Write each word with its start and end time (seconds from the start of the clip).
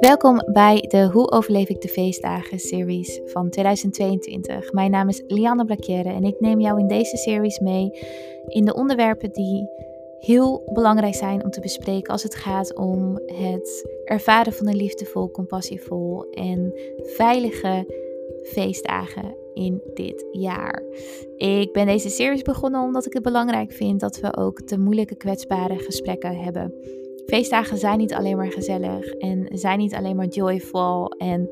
Welkom 0.00 0.42
bij 0.52 0.80
de 0.80 1.08
Hoe 1.12 1.30
overleef 1.30 1.68
ik 1.68 1.80
de 1.80 1.88
feestdagen 1.88 2.58
series 2.58 3.20
van 3.24 3.50
2022. 3.50 4.72
Mijn 4.72 4.90
naam 4.90 5.08
is 5.08 5.22
Lianne 5.26 5.64
Blakjere 5.64 6.08
en 6.08 6.24
ik 6.24 6.40
neem 6.40 6.60
jou 6.60 6.78
in 6.78 6.86
deze 6.86 7.16
series 7.16 7.58
mee 7.58 7.90
in 8.46 8.64
de 8.64 8.74
onderwerpen 8.74 9.32
die 9.32 9.68
heel 10.18 10.70
belangrijk 10.72 11.14
zijn 11.14 11.44
om 11.44 11.50
te 11.50 11.60
bespreken 11.60 12.12
als 12.12 12.22
het 12.22 12.34
gaat 12.34 12.74
om 12.74 13.20
het 13.26 13.88
ervaren 14.04 14.52
van 14.52 14.68
een 14.68 14.76
liefdevol, 14.76 15.30
compassievol 15.30 16.30
en 16.30 16.72
veilige 16.96 17.86
feestdagen 18.42 19.36
in 19.54 19.82
dit 19.94 20.26
jaar. 20.32 20.82
Ik 21.36 21.72
ben 21.72 21.86
deze 21.86 22.08
series 22.08 22.42
begonnen 22.42 22.82
omdat 22.82 23.06
ik 23.06 23.12
het 23.12 23.22
belangrijk 23.22 23.72
vind 23.72 24.00
dat 24.00 24.20
we 24.20 24.36
ook 24.36 24.68
de 24.68 24.78
moeilijke, 24.78 25.16
kwetsbare 25.16 25.78
gesprekken 25.78 26.36
hebben. 26.36 26.74
Feestdagen 27.30 27.78
zijn 27.78 27.98
niet 27.98 28.14
alleen 28.14 28.36
maar 28.36 28.52
gezellig 28.52 29.10
en 29.10 29.48
zijn 29.52 29.78
niet 29.78 29.94
alleen 29.94 30.16
maar 30.16 30.26
joyful 30.26 31.08
en 31.08 31.50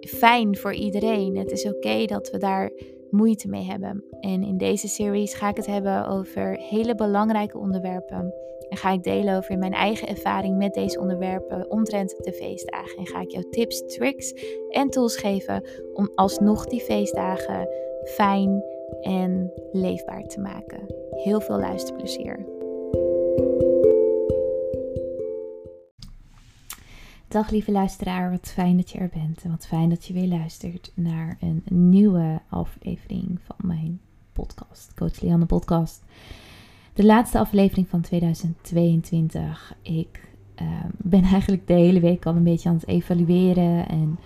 fijn 0.00 0.56
voor 0.56 0.74
iedereen. 0.74 1.36
Het 1.36 1.50
is 1.50 1.66
oké 1.66 2.04
dat 2.04 2.30
we 2.30 2.38
daar 2.38 2.70
moeite 3.10 3.48
mee 3.48 3.62
hebben. 3.62 4.04
En 4.20 4.42
in 4.42 4.56
deze 4.56 4.88
series 4.88 5.34
ga 5.34 5.48
ik 5.48 5.56
het 5.56 5.66
hebben 5.66 6.06
over 6.06 6.56
hele 6.58 6.94
belangrijke 6.94 7.58
onderwerpen. 7.58 8.34
En 8.68 8.76
ga 8.76 8.92
ik 8.92 9.02
delen 9.02 9.36
over 9.36 9.58
mijn 9.58 9.72
eigen 9.72 10.08
ervaring 10.08 10.56
met 10.56 10.74
deze 10.74 11.00
onderwerpen 11.00 11.70
omtrent 11.70 12.14
de 12.18 12.32
feestdagen. 12.32 12.98
En 12.98 13.06
ga 13.06 13.20
ik 13.20 13.30
jou 13.30 13.44
tips, 13.50 13.86
tricks 13.86 14.34
en 14.68 14.90
tools 14.90 15.16
geven 15.16 15.64
om 15.94 16.10
alsnog 16.14 16.66
die 16.66 16.80
feestdagen 16.80 17.68
fijn 18.04 18.62
en 19.00 19.52
leefbaar 19.72 20.22
te 20.22 20.40
maken. 20.40 20.94
Heel 21.10 21.40
veel 21.40 21.58
luisterplezier. 21.58 22.46
Dag 27.28 27.50
lieve 27.50 27.72
luisteraar, 27.72 28.30
wat 28.30 28.52
fijn 28.54 28.76
dat 28.76 28.90
je 28.90 28.98
er 28.98 29.10
bent 29.12 29.42
en 29.42 29.50
wat 29.50 29.66
fijn 29.66 29.88
dat 29.88 30.04
je 30.04 30.12
weer 30.12 30.26
luistert 30.26 30.92
naar 30.94 31.36
een 31.40 31.62
nieuwe 31.64 32.40
aflevering 32.48 33.38
van 33.44 33.56
mijn 33.62 34.00
podcast, 34.32 34.94
Coach 34.94 35.20
Lianne 35.20 35.46
Podcast. 35.46 36.04
De 36.92 37.04
laatste 37.04 37.38
aflevering 37.38 37.88
van 37.88 38.00
2022. 38.00 39.74
Ik 39.82 40.28
ehm, 40.54 40.88
ben 40.96 41.22
eigenlijk 41.22 41.66
de 41.66 41.72
hele 41.72 42.00
week 42.00 42.26
al 42.26 42.36
een 42.36 42.44
beetje 42.44 42.68
aan 42.68 42.74
het 42.74 42.86
evalueren 42.86 43.88
en 43.88 44.18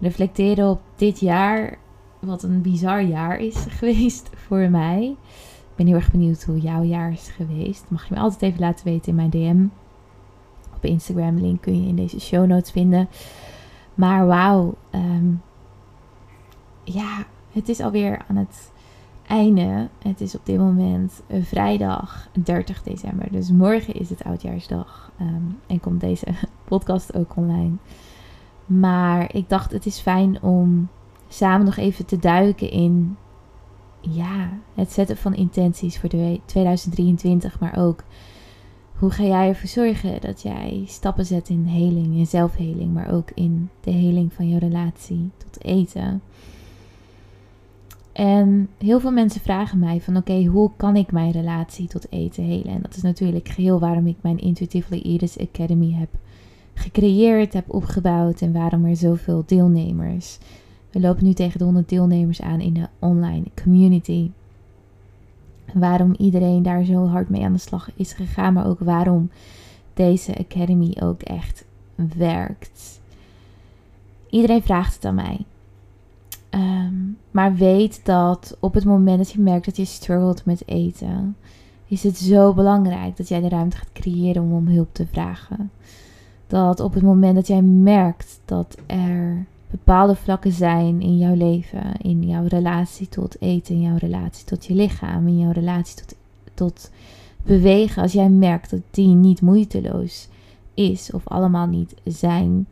reflecteren 0.00 0.70
op 0.70 0.80
dit 0.96 1.20
jaar, 1.20 1.78
wat 2.20 2.42
een 2.42 2.62
bizar 2.62 3.02
jaar 3.02 3.38
is 3.38 3.56
geweest 3.78 4.30
voor 4.34 4.70
mij. 4.70 5.16
Ik 5.70 5.76
ben 5.76 5.86
heel 5.86 5.94
erg 5.96 6.10
benieuwd 6.10 6.44
hoe 6.44 6.60
jouw 6.60 6.82
jaar 6.82 7.12
is 7.12 7.28
geweest. 7.28 7.84
Mag 7.88 8.08
je 8.08 8.14
me 8.14 8.20
altijd 8.20 8.42
even 8.42 8.60
laten 8.60 8.84
weten 8.84 9.08
in 9.08 9.14
mijn 9.14 9.30
DM 9.30 9.66
op 10.78 10.90
Instagram. 10.90 11.38
Link 11.38 11.60
kun 11.60 11.82
je 11.82 11.88
in 11.88 11.96
deze 11.96 12.20
show 12.20 12.46
notes 12.46 12.70
vinden. 12.70 13.08
Maar 13.94 14.26
wauw, 14.26 14.74
ehm, 14.90 15.26
ja, 16.84 17.26
het 17.52 17.68
is 17.68 17.80
alweer 17.80 18.24
aan 18.28 18.36
het 18.36 18.70
einde. 19.26 19.88
Het 20.02 20.20
is 20.20 20.34
op 20.34 20.46
dit 20.46 20.58
moment 20.58 21.22
vrijdag 21.40 22.28
30 22.32 22.82
december. 22.82 23.32
Dus 23.32 23.50
morgen 23.50 23.94
is 23.94 24.10
het 24.10 24.24
oudjaarsdag. 24.24 25.12
Um, 25.20 25.58
en 25.66 25.80
komt 25.80 26.00
deze 26.00 26.26
podcast 26.68 27.14
ook 27.14 27.36
online. 27.36 27.76
Maar 28.66 29.34
ik 29.34 29.48
dacht, 29.48 29.72
het 29.72 29.86
is 29.86 30.00
fijn 30.00 30.42
om 30.42 30.88
samen 31.28 31.66
nog 31.66 31.76
even 31.76 32.06
te 32.06 32.18
duiken 32.18 32.70
in 32.70 33.16
ja, 34.00 34.48
het 34.74 34.92
zetten 34.92 35.16
van 35.16 35.34
intenties 35.34 35.98
voor 35.98 36.08
de 36.08 36.40
2023, 36.44 37.60
maar 37.60 37.76
ook 37.78 38.02
hoe 38.98 39.10
ga 39.10 39.24
jij 39.24 39.48
ervoor 39.48 39.68
zorgen 39.68 40.20
dat 40.20 40.42
jij 40.42 40.84
stappen 40.86 41.26
zet 41.26 41.48
in 41.48 41.64
heling, 41.64 42.16
in 42.16 42.26
zelfheling, 42.26 42.92
maar 42.92 43.12
ook 43.12 43.30
in 43.34 43.70
de 43.80 43.90
heling 43.90 44.32
van 44.32 44.48
je 44.48 44.58
relatie 44.58 45.30
tot 45.36 45.64
eten? 45.64 46.22
En 48.12 48.68
heel 48.78 49.00
veel 49.00 49.10
mensen 49.10 49.40
vragen 49.40 49.78
mij 49.78 50.00
van 50.00 50.16
oké, 50.16 50.44
hoe 50.44 50.70
kan 50.76 50.96
ik 50.96 51.12
mijn 51.12 51.30
relatie 51.30 51.88
tot 51.88 52.12
eten 52.12 52.44
helen? 52.44 52.72
En 52.72 52.82
dat 52.82 52.96
is 52.96 53.02
natuurlijk 53.02 53.48
geheel 53.48 53.78
waarom 53.78 54.06
ik 54.06 54.16
mijn 54.20 54.38
Intuitively 54.38 55.02
Eaters 55.02 55.38
Academy 55.38 55.92
heb 55.92 56.08
gecreëerd, 56.74 57.52
heb 57.52 57.74
opgebouwd 57.74 58.40
en 58.40 58.52
waarom 58.52 58.84
er 58.84 58.96
zoveel 58.96 59.42
deelnemers. 59.46 60.38
We 60.90 61.00
lopen 61.00 61.24
nu 61.24 61.32
tegen 61.32 61.58
de 61.58 61.64
100 61.64 61.88
deelnemers 61.88 62.42
aan 62.42 62.60
in 62.60 62.74
de 62.74 62.88
online 62.98 63.44
community 63.62 64.30
waarom 65.74 66.14
iedereen 66.18 66.62
daar 66.62 66.84
zo 66.84 67.06
hard 67.06 67.28
mee 67.28 67.44
aan 67.44 67.52
de 67.52 67.58
slag 67.58 67.90
is 67.94 68.12
gegaan, 68.12 68.52
maar 68.52 68.66
ook 68.66 68.78
waarom 68.80 69.30
deze 69.94 70.38
academy 70.38 70.96
ook 71.00 71.22
echt 71.22 71.64
werkt. 72.16 73.00
Iedereen 74.30 74.62
vraagt 74.62 74.94
het 74.94 75.04
aan 75.04 75.14
mij. 75.14 75.44
Ehm, 76.50 76.94
maar 77.30 77.54
weet 77.54 78.00
dat 78.04 78.56
op 78.60 78.74
het 78.74 78.84
moment 78.84 79.18
dat 79.18 79.30
je 79.30 79.40
merkt 79.40 79.64
dat 79.64 79.76
je 79.76 79.84
struggelt 79.84 80.44
met 80.44 80.62
eten, 80.68 81.36
is 81.86 82.02
het 82.02 82.16
zo 82.16 82.54
belangrijk 82.54 83.16
dat 83.16 83.28
jij 83.28 83.40
de 83.40 83.48
ruimte 83.48 83.76
gaat 83.76 83.92
creëren 83.92 84.42
om 84.42 84.52
om 84.52 84.66
hulp 84.66 84.88
te 84.94 85.06
vragen. 85.06 85.70
Dat 86.46 86.80
op 86.80 86.94
het 86.94 87.02
moment 87.02 87.34
dat 87.34 87.46
jij 87.46 87.62
merkt 87.62 88.40
dat 88.44 88.76
er 88.86 89.46
bepaalde 89.70 90.14
vlakken 90.14 90.52
zijn 90.52 91.00
in 91.00 91.18
jouw 91.18 91.34
leven, 91.34 91.96
in 92.02 92.22
jouw 92.22 92.46
relatie 92.46 93.08
tot 93.08 93.40
eten, 93.40 93.74
in 93.74 93.80
jouw 93.80 93.96
relatie 93.96 94.44
tot 94.44 94.66
je 94.66 94.74
lichaam, 94.74 95.26
in 95.26 95.38
jouw 95.38 95.52
relatie 95.52 95.96
tot, 95.96 96.14
tot 96.54 96.90
bewegen, 97.42 98.02
als 98.02 98.12
jij 98.12 98.28
merkt 98.28 98.70
dat 98.70 98.80
die 98.90 99.06
niet 99.06 99.40
moeiteloos 99.40 100.28
is 100.74 101.10
of 101.12 101.28
allemaal 101.28 101.66
niet 101.66 101.94
zijn, 102.04 102.66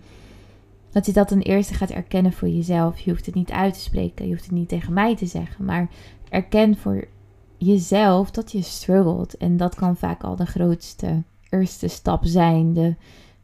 dat 0.90 1.06
je 1.06 1.12
dat 1.12 1.28
ten 1.28 1.42
eerste 1.42 1.74
gaat 1.74 1.90
erkennen 1.90 2.32
voor 2.32 2.48
jezelf. 2.48 2.98
Je 2.98 3.10
hoeft 3.10 3.26
het 3.26 3.34
niet 3.34 3.50
uit 3.50 3.74
te 3.74 3.80
spreken, 3.80 4.24
je 4.24 4.32
hoeft 4.32 4.44
het 4.44 4.54
niet 4.54 4.68
tegen 4.68 4.92
mij 4.92 5.16
te 5.16 5.26
zeggen, 5.26 5.64
maar 5.64 5.88
erken 6.28 6.76
voor 6.76 7.08
jezelf 7.56 8.30
dat 8.30 8.52
je 8.52 8.62
struggelt. 8.62 9.36
En 9.36 9.56
dat 9.56 9.74
kan 9.74 9.96
vaak 9.96 10.22
al 10.22 10.36
de 10.36 10.46
grootste 10.46 11.22
eerste 11.50 11.88
stap 11.88 12.24
zijn, 12.24 12.72
de 12.72 12.94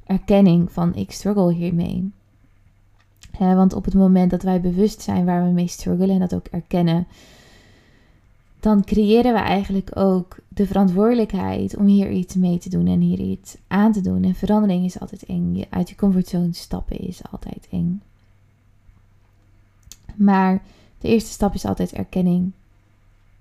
erkenning 0.06 0.72
van 0.72 0.94
ik 0.94 1.10
struggle 1.10 1.52
hiermee 1.52 2.12
want 3.46 3.72
op 3.72 3.84
het 3.84 3.94
moment 3.94 4.30
dat 4.30 4.42
wij 4.42 4.60
bewust 4.60 5.00
zijn 5.00 5.24
waar 5.24 5.44
we 5.44 5.50
mee 5.50 5.66
struggelen 5.66 6.14
en 6.14 6.20
dat 6.20 6.34
ook 6.34 6.46
erkennen, 6.46 7.06
dan 8.60 8.84
creëren 8.84 9.32
we 9.32 9.38
eigenlijk 9.38 9.90
ook 9.94 10.36
de 10.48 10.66
verantwoordelijkheid 10.66 11.76
om 11.76 11.86
hier 11.86 12.10
iets 12.10 12.34
mee 12.34 12.58
te 12.58 12.68
doen 12.68 12.86
en 12.86 13.00
hier 13.00 13.18
iets 13.18 13.56
aan 13.68 13.92
te 13.92 14.00
doen. 14.00 14.24
En 14.24 14.34
verandering 14.34 14.84
is 14.84 15.00
altijd 15.00 15.24
eng. 15.24 15.64
Uit 15.70 15.88
je 15.88 15.94
comfortzone 15.94 16.52
stappen 16.52 16.98
is 16.98 17.20
altijd 17.30 17.68
eng. 17.70 18.02
Maar 20.14 20.62
de 20.98 21.08
eerste 21.08 21.30
stap 21.30 21.54
is 21.54 21.64
altijd 21.64 21.92
erkenning. 21.92 22.52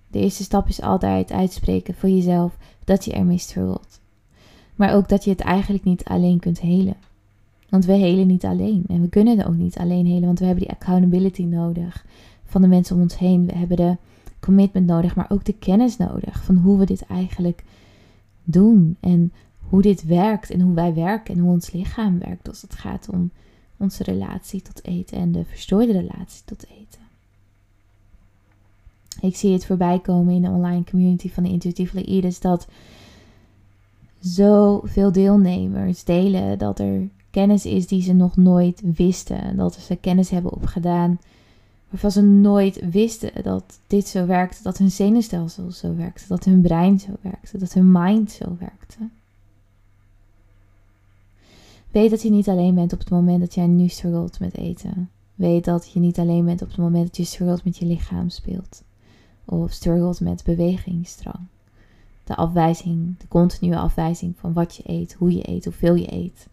De 0.08 0.20
eerste 0.20 0.44
stap 0.44 0.68
is 0.68 0.82
altijd 0.82 1.32
uitspreken 1.32 1.94
voor 1.94 2.10
jezelf 2.10 2.58
dat 2.84 3.06
je 3.06 3.14
ermee 3.14 3.38
struggelt. 3.38 4.00
Maar 4.76 4.96
ook 4.96 5.10
dat 5.10 5.24
je 5.24 5.30
het 5.30 5.42
eigenlijk 5.42 5.84
niet 5.84 6.04
alleen 6.04 6.40
kunt 6.40 6.60
helen. 6.60 6.96
Want 7.72 7.86
we 7.86 7.94
helen 7.94 8.28
niet 8.28 8.46
alleen. 8.46 8.84
En 8.88 9.02
we 9.02 9.10
kunnen 9.10 9.46
ook 9.46 9.56
niet 9.56 9.78
alleen 9.78 10.06
helen. 10.06 10.26
Want 10.26 10.40
we 10.40 10.46
hebben 10.46 10.64
die 10.64 10.74
accountability 10.74 11.44
nodig 11.44 12.06
van 12.46 12.62
de 12.62 12.68
mensen 12.68 12.96
om 12.96 13.02
ons 13.02 13.18
heen. 13.18 13.46
We 13.46 13.56
hebben 13.56 13.78
de 13.78 13.98
commitment 14.40 14.86
nodig, 14.86 15.16
maar 15.16 15.30
ook 15.30 15.46
de 15.46 15.54
kennis 15.54 15.98
nodig 15.98 16.44
van 16.44 16.56
hoe 16.56 16.78
we 16.78 16.86
dit 16.86 17.06
eigenlijk 17.06 17.64
doen. 18.44 18.98
En 19.00 19.32
hoe 19.72 19.82
dit 19.82 20.04
werkt 20.04 20.50
en 20.50 20.62
hoe 20.62 20.74
wij 20.74 20.94
werken 20.94 21.36
en 21.36 21.40
hoe 21.42 21.52
ons 21.52 21.72
lichaam 21.72 22.20
werkt 22.20 22.48
als 22.48 22.62
het 22.62 22.76
gaat 22.76 23.10
om 23.10 23.32
onze 23.78 24.04
relatie 24.04 24.62
tot 24.62 24.84
eten 24.84 25.18
en 25.18 25.32
de 25.32 25.46
verstoorde 25.46 25.92
relatie 25.92 26.42
tot 26.46 26.66
eten. 26.66 27.02
Ik 29.22 29.36
zie 29.36 29.54
het 29.54 29.66
voorbij 29.66 30.00
komen 30.00 30.34
in 30.34 30.42
de 30.42 30.50
online 30.50 30.84
community 30.84 31.30
van 31.30 31.44
de 31.44 31.50
Intuitively 31.50 32.04
Eaters 32.04 32.40
dat 32.40 32.68
zoveel 34.20 35.12
deelnemers 35.12 36.04
delen 36.04 36.58
dat 36.58 36.80
er 36.80 37.10
kennis 37.32 37.66
is 37.66 37.88
die 37.88 38.02
ze 38.02 38.14
nog 38.14 38.38
nooit 38.38 38.82
wisten. 38.96 39.58
Dat 39.58 39.74
ze 39.76 39.96
kennis 39.96 40.30
hebben 40.30 40.54
opgedaan 40.54 41.20
waarvan 41.92 42.12
ze 42.12 42.22
nooit 42.22 42.90
wisten 42.90 43.44
dat 43.44 43.80
dit 43.88 44.08
zo 44.08 44.26
werkte, 44.26 44.64
dat 44.64 44.78
hun 44.78 44.92
zenuwstelsel 44.92 45.72
zo 45.72 45.96
werkte, 45.96 46.24
dat 46.28 46.44
hun 46.44 46.62
brein 46.62 47.00
zo 47.00 47.12
werkte, 47.22 47.58
dat 47.58 47.74
hun 47.74 47.92
mind 47.92 48.32
zo 48.32 48.56
werkte. 48.60 49.10
Weet 51.92 52.10
dat 52.10 52.22
je 52.22 52.32
niet 52.32 52.50
alleen 52.50 52.76
bent 52.76 52.94
op 52.94 53.00
het 53.00 53.10
moment 53.10 53.40
dat 53.40 53.54
jij 53.54 53.68
nu 53.68 53.88
struggelt 53.88 54.40
met 54.40 54.58
eten. 54.58 55.10
Weet 55.36 55.66
dat 55.66 55.92
je 55.92 56.00
niet 56.00 56.20
alleen 56.20 56.46
bent 56.46 56.62
op 56.62 56.68
het 56.68 56.78
moment 56.78 57.06
dat 57.06 57.18
je 57.18 57.24
struggelt 57.24 57.64
met 57.64 57.78
je 57.78 57.86
lichaam 57.86 58.30
speelt. 58.30 58.84
Of 59.46 59.72
struggelt 59.72 60.20
met 60.20 60.44
bewegingsdrang. 60.44 61.40
De 62.24 62.36
afwijzing, 62.36 63.18
de 63.18 63.28
continue 63.28 63.78
afwijzing 63.78 64.34
van 64.38 64.54
wat 64.54 64.76
je 64.76 64.84
eet, 64.86 65.14
hoe 65.14 65.36
je 65.36 65.50
eet, 65.50 65.64
hoeveel 65.66 65.96
je 65.96 66.14
eet. 66.14 66.48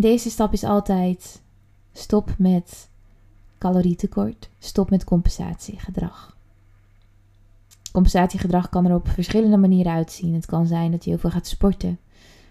Deze 0.00 0.30
stap 0.30 0.52
is 0.52 0.64
altijd 0.64 1.40
stop 1.92 2.34
met 2.38 2.88
calorietekort, 3.58 4.48
stop 4.58 4.90
met 4.90 5.04
compensatiegedrag. 5.04 6.36
Compensatiegedrag 7.92 8.68
kan 8.68 8.86
er 8.86 8.94
op 8.94 9.08
verschillende 9.08 9.56
manieren 9.56 9.92
uitzien. 9.92 10.34
Het 10.34 10.46
kan 10.46 10.66
zijn 10.66 10.90
dat 10.90 11.04
je 11.04 11.10
heel 11.10 11.18
veel 11.18 11.30
gaat 11.30 11.46
sporten. 11.46 11.98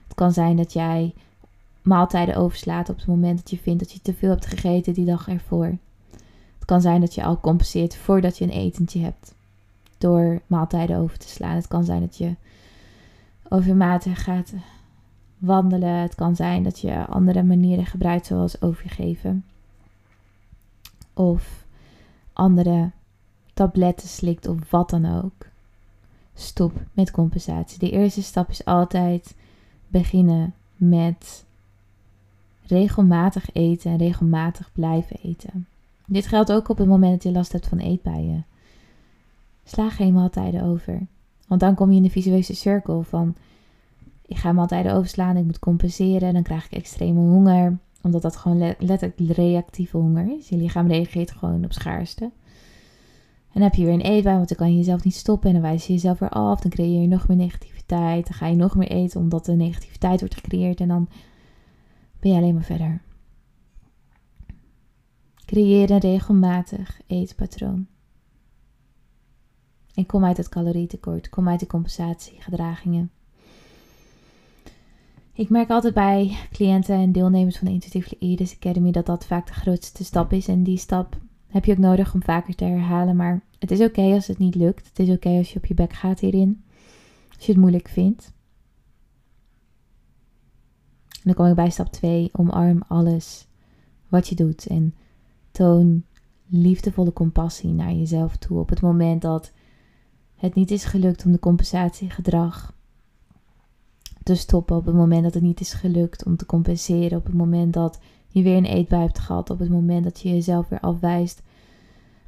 Het 0.04 0.16
kan 0.16 0.32
zijn 0.32 0.58
dat 0.58 0.74
jij 0.74 1.14
maaltijden 1.82 2.36
overslaat 2.36 2.90
op 2.90 2.98
het 2.98 3.08
moment 3.08 3.38
dat 3.38 3.50
je 3.50 3.58
vindt 3.58 3.80
dat 3.80 3.92
je 3.92 4.02
te 4.02 4.14
veel 4.14 4.30
hebt 4.30 4.46
gegeten 4.46 4.94
die 4.94 5.06
dag 5.06 5.28
ervoor. 5.28 5.78
Het 6.58 6.66
kan 6.66 6.82
zijn 6.82 7.02
dat 7.02 7.16
je 7.16 7.24
al 7.24 7.40
compenseert 7.40 7.96
voordat 7.96 8.38
je 8.38 8.44
een 8.44 8.50
etentje 8.50 9.00
hebt 9.00 9.34
door 9.98 10.42
maaltijden 10.48 10.98
over 10.98 11.18
te 11.18 11.28
slaan. 11.28 11.56
Het 11.56 11.68
kan 11.68 11.84
zijn 11.84 12.02
dat 12.02 12.18
je 12.18 12.36
overmatig 13.50 14.24
gaat 14.24 14.54
wandelen. 15.38 15.96
Het 15.96 16.16
kan 16.16 16.36
zijn 16.36 16.64
dat 16.64 16.80
je 16.80 17.06
andere 17.06 17.44
manieren 17.44 17.86
gebruikt, 17.86 18.26
zoals 18.26 18.62
overgeven. 18.62 19.46
Of 21.14 21.66
andere 22.34 22.92
tabletten 23.54 24.08
slikt 24.08 24.48
of 24.48 24.70
wat 24.70 24.90
dan 24.90 25.06
ook. 25.24 25.46
Stop 26.34 26.72
met 26.94 27.12
compensatie. 27.12 27.80
De 27.80 27.92
eerste 27.92 28.24
stap 28.24 28.50
is 28.50 28.66
altijd 28.66 29.36
beginnen 29.88 30.54
met 30.76 31.46
regelmatig 32.68 33.50
eten 33.54 33.92
en 33.92 33.98
regelmatig 33.98 34.70
blijven 34.74 35.18
eten. 35.22 35.68
Dit 36.06 36.28
geldt 36.28 36.52
ook 36.52 36.70
op 36.70 36.78
het 36.78 36.88
moment 36.88 37.12
dat 37.12 37.24
je 37.24 37.32
last 37.32 37.52
hebt 37.52 37.68
van 37.68 37.78
eetbuien. 37.78 38.46
Sla 39.64 39.90
geen 39.90 40.14
maaltijden 40.14 40.64
over. 40.64 41.02
Want 41.48 41.62
dan 41.62 41.76
kom 41.76 41.90
je 41.90 41.98
in 41.98 42.04
de 42.04 42.10
visueuze 42.10 42.56
cirkel 42.56 43.04
van 43.04 43.36
ik 44.28 44.38
ga 44.38 44.52
maaltijden 44.52 44.94
overslaan, 44.94 45.38
ik 45.38 45.46
moet 45.46 45.60
compenseren, 45.60 46.34
dan 46.34 46.44
krijg 46.44 46.66
ik 46.66 46.72
extreme 46.72 47.20
honger. 47.20 47.78
Omdat 48.02 48.22
dat 48.22 48.36
gewoon 48.36 48.76
letterlijk 48.80 49.20
reactieve 49.20 49.98
honger 49.98 50.38
is. 50.38 50.50
Je 50.50 50.58
lichaam 50.58 50.88
reageert 50.88 51.32
gewoon 51.32 51.64
op 51.64 51.74
schaarste. 51.74 52.24
En 52.24 53.54
dan 53.54 53.62
heb 53.62 53.74
je 53.74 53.86
weer 53.86 53.94
een 53.94 54.02
eetbui, 54.02 54.36
want 54.36 54.48
dan 54.48 54.58
kan 54.58 54.72
je 54.72 54.78
jezelf 54.78 55.04
niet 55.04 55.16
stoppen 55.16 55.48
en 55.48 55.54
dan 55.54 55.64
wijs 55.64 55.88
je 55.88 55.94
jezelf 55.94 56.20
weer 56.20 56.30
af. 56.30 56.60
Dan 56.60 56.72
creëer 56.72 57.02
je 57.02 57.08
nog 57.08 57.28
meer 57.28 57.38
negativiteit. 57.38 58.28
Dan 58.28 58.34
ga 58.34 58.48
je 58.48 58.56
nog 58.56 58.76
meer 58.76 58.90
eten 58.90 59.20
omdat 59.20 59.46
de 59.46 59.52
negativiteit 59.52 60.20
wordt 60.20 60.36
gecreëerd 60.36 60.80
en 60.80 60.88
dan 60.88 61.10
ben 62.20 62.32
je 62.32 62.38
alleen 62.38 62.54
maar 62.54 62.64
verder. 62.64 63.02
Creëer 65.46 65.92
een 65.92 66.00
regelmatig 66.00 67.02
eetpatroon. 67.08 67.88
En 69.94 70.06
kom 70.06 70.26
uit 70.26 70.38
het 70.38 70.50
calorietekort, 70.50 71.30
kom 71.30 71.48
uit 71.48 71.60
de 71.60 71.68
compensatiegedragingen. 71.68 73.12
Ik 75.38 75.50
merk 75.50 75.70
altijd 75.70 75.94
bij 75.94 76.38
cliënten 76.52 76.96
en 76.96 77.12
deelnemers 77.12 77.58
van 77.58 77.68
de 77.68 77.74
Intuitive 77.74 78.16
Leaders 78.20 78.56
Academy 78.56 78.92
dat 78.92 79.06
dat 79.06 79.26
vaak 79.26 79.48
de 79.48 79.54
grootste 79.54 80.04
stap 80.04 80.34
is. 80.34 80.48
En 80.48 80.64
die 80.64 80.78
stap 80.78 81.18
heb 81.48 81.66
je 81.66 81.72
ook 81.72 81.78
nodig 81.78 82.14
om 82.14 82.24
vaker 82.24 82.56
te 82.56 82.64
herhalen. 82.64 83.16
Maar 83.16 83.42
het 83.60 83.72
is 83.72 83.82
oké 83.82 84.02
als 84.02 84.28
het 84.28 84.38
niet 84.38 84.56
lukt. 84.56 84.88
Het 84.88 85.00
is 85.00 85.10
oké 85.10 85.30
als 85.30 85.54
je 85.54 85.58
op 85.58 85.66
je 85.66 85.74
bek 85.74 85.94
gaat 85.94 86.20
hierin. 86.20 86.64
Als 87.36 87.46
je 87.46 87.52
het 87.52 87.62
moeilijk 87.62 87.88
vindt. 87.88 88.34
En 91.08 91.22
dan 91.24 91.34
kom 91.34 91.46
ik 91.46 91.56
bij 91.56 91.70
stap 91.70 91.92
2. 91.92 92.30
Omarm 92.32 92.84
alles 92.88 93.48
wat 94.08 94.28
je 94.28 94.36
doet. 94.36 94.68
En 94.68 94.96
toon 95.52 96.04
liefdevolle 96.48 97.14
compassie 97.14 97.72
naar 97.72 97.94
jezelf 97.94 98.38
toe. 98.38 98.60
Op 98.60 98.70
het 98.70 98.82
moment 98.82 99.22
dat 99.22 99.52
het 100.36 100.56
niet 100.56 100.72
is 100.72 100.86
gelukt 100.86 101.26
om 101.26 101.32
de 101.32 101.40
compensatiegedrag 101.40 102.77
te 104.28 104.36
stoppen. 104.36 104.76
Op 104.76 104.86
het 104.86 104.96
moment 104.96 105.24
dat 105.24 105.34
het 105.34 105.44
niet 105.44 105.60
is 105.60 105.74
gelukt 105.74 106.26
om 106.26 106.36
te 106.36 106.46
compenseren. 106.46 107.18
Op 107.18 107.26
het 107.26 107.34
moment 107.34 107.74
dat 107.74 108.00
je 108.28 108.42
weer 108.42 108.58
een 108.58 108.66
eetbui 108.66 109.02
hebt 109.02 109.20
gehad. 109.20 109.50
Op 109.50 109.60
het 109.60 109.70
moment 109.70 110.04
dat 110.04 110.20
je 110.20 110.30
jezelf 110.30 110.68
weer 110.68 110.80
afwijst. 110.80 111.42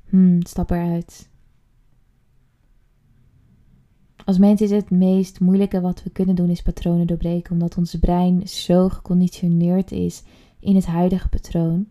Hmm, 0.09 0.45
stap 0.45 0.71
eruit. 0.71 1.29
Als 4.25 4.37
mens 4.37 4.61
is 4.61 4.71
het 4.71 4.89
meest 4.89 5.39
moeilijke 5.39 5.81
wat 5.81 6.03
we 6.03 6.09
kunnen 6.09 6.35
doen 6.35 6.49
is 6.49 6.61
patronen 6.61 7.07
doorbreken. 7.07 7.51
Omdat 7.51 7.77
ons 7.77 7.95
brein 7.95 8.47
zo 8.47 8.89
geconditioneerd 8.89 9.91
is 9.91 10.23
in 10.59 10.75
het 10.75 10.85
huidige 10.85 11.29
patroon. 11.29 11.87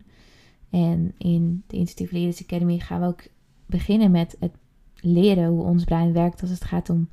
En 0.69 1.13
in 1.17 1.63
de 1.67 1.77
Intuitive 1.77 2.13
Leaders 2.13 2.41
Academy 2.43 2.79
gaan 2.79 3.01
we 3.01 3.07
ook 3.07 3.23
beginnen 3.65 4.11
met 4.11 4.35
het 4.39 4.51
leren 4.95 5.47
hoe 5.47 5.63
ons 5.63 5.83
brein 5.83 6.13
werkt 6.13 6.41
als 6.41 6.49
het 6.49 6.63
gaat 6.63 6.89
om 6.89 7.09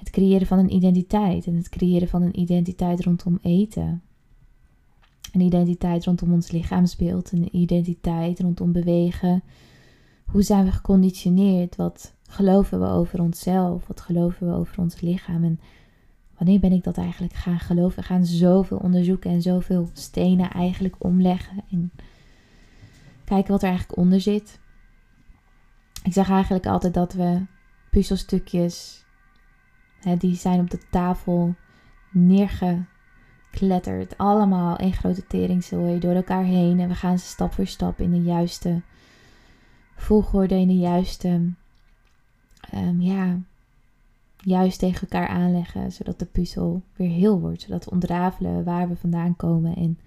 het 0.00 0.10
creëren 0.10 0.46
van 0.46 0.58
een 0.58 0.74
identiteit. 0.74 1.46
En 1.46 1.56
het 1.56 1.68
creëren 1.68 2.08
van 2.08 2.22
een 2.22 2.40
identiteit 2.40 3.04
rondom 3.04 3.38
eten. 3.42 4.02
Een 5.32 5.40
identiteit 5.40 6.04
rondom 6.04 6.32
ons 6.32 6.50
lichaamsbeeld. 6.50 7.32
Een 7.32 7.56
identiteit 7.56 8.40
rondom 8.40 8.72
bewegen. 8.72 9.42
Hoe 10.24 10.42
zijn 10.42 10.64
we 10.64 10.70
geconditioneerd? 10.70 11.76
Wat 11.76 12.14
geloven 12.22 12.80
we 12.80 12.86
over 12.86 13.20
onszelf? 13.20 13.86
Wat 13.86 14.00
geloven 14.00 14.48
we 14.48 14.54
over 14.54 14.78
ons 14.78 15.00
lichaam? 15.00 15.44
En 15.44 15.60
wanneer 16.36 16.60
ben 16.60 16.72
ik 16.72 16.84
dat 16.84 16.98
eigenlijk 16.98 17.32
gaan 17.32 17.60
geloven? 17.60 17.98
We 17.98 18.04
gaan 18.04 18.26
zoveel 18.26 18.78
onderzoeken 18.78 19.30
en 19.30 19.42
zoveel 19.42 19.90
stenen 19.92 20.50
eigenlijk 20.50 20.94
omleggen. 20.98 21.64
En 21.70 21.92
kijken 23.24 23.52
wat 23.52 23.62
er 23.62 23.68
eigenlijk 23.68 23.98
onder 23.98 24.20
zit. 24.20 24.58
Ik 26.02 26.12
zeg 26.12 26.30
eigenlijk 26.30 26.66
altijd 26.66 26.94
dat 26.94 27.12
we 27.12 27.40
puzzelstukjes, 27.90 29.04
die 30.18 30.34
zijn 30.34 30.60
op 30.60 30.70
de 30.70 30.80
tafel 30.90 31.54
neergekletterd. 32.10 34.18
Allemaal 34.18 34.78
in 34.78 34.92
grote 34.92 35.26
teringzooi 35.26 35.98
door 35.98 36.14
elkaar 36.14 36.44
heen. 36.44 36.80
En 36.80 36.88
we 36.88 36.94
gaan 36.94 37.18
ze 37.18 37.26
stap 37.26 37.52
voor 37.52 37.66
stap 37.66 38.00
in 38.00 38.10
de 38.10 38.22
juiste 38.22 38.82
volgorde, 39.96 40.54
in 40.54 40.68
de 40.68 40.78
juiste, 40.78 41.52
um, 42.74 43.00
ja, 43.00 43.38
juist 44.36 44.78
tegen 44.78 45.00
elkaar 45.00 45.28
aanleggen. 45.28 45.92
Zodat 45.92 46.18
de 46.18 46.26
puzzel 46.26 46.82
weer 46.96 47.10
heel 47.10 47.40
wordt. 47.40 47.62
Zodat 47.62 47.84
we 47.84 47.90
ontrafelen 47.90 48.64
waar 48.64 48.88
we 48.88 48.96
vandaan 48.96 49.36
komen. 49.36 49.76
En 49.76 49.98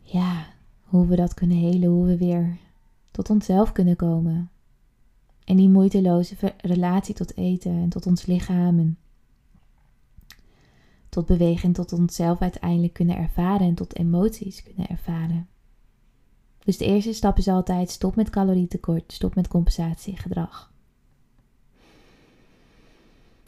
ja, 0.00 0.46
hoe 0.82 1.06
we 1.06 1.16
dat 1.16 1.34
kunnen 1.34 1.56
helen. 1.56 1.88
Hoe 1.88 2.06
we 2.06 2.16
weer 2.16 2.56
tot 3.10 3.30
onszelf 3.30 3.72
kunnen 3.72 3.96
komen. 3.96 4.50
En 5.48 5.56
die 5.56 5.68
moeiteloze 5.68 6.36
relatie 6.56 7.14
tot 7.14 7.36
eten 7.36 7.72
en 7.72 7.88
tot 7.88 8.06
ons 8.06 8.26
lichaam 8.26 8.78
en 8.78 8.98
tot 11.08 11.26
bewegen 11.26 11.62
en 11.62 11.72
tot 11.72 11.92
onszelf 11.92 12.40
uiteindelijk 12.40 12.92
kunnen 12.92 13.16
ervaren 13.16 13.66
en 13.66 13.74
tot 13.74 13.96
emoties 13.96 14.62
kunnen 14.62 14.88
ervaren. 14.88 15.48
Dus 16.64 16.76
de 16.76 16.84
eerste 16.84 17.12
stap 17.12 17.38
is 17.38 17.48
altijd 17.48 17.90
stop 17.90 18.16
met 18.16 18.30
calorietekort, 18.30 19.12
stop 19.12 19.34
met 19.34 19.48
compensatiegedrag. 19.48 20.72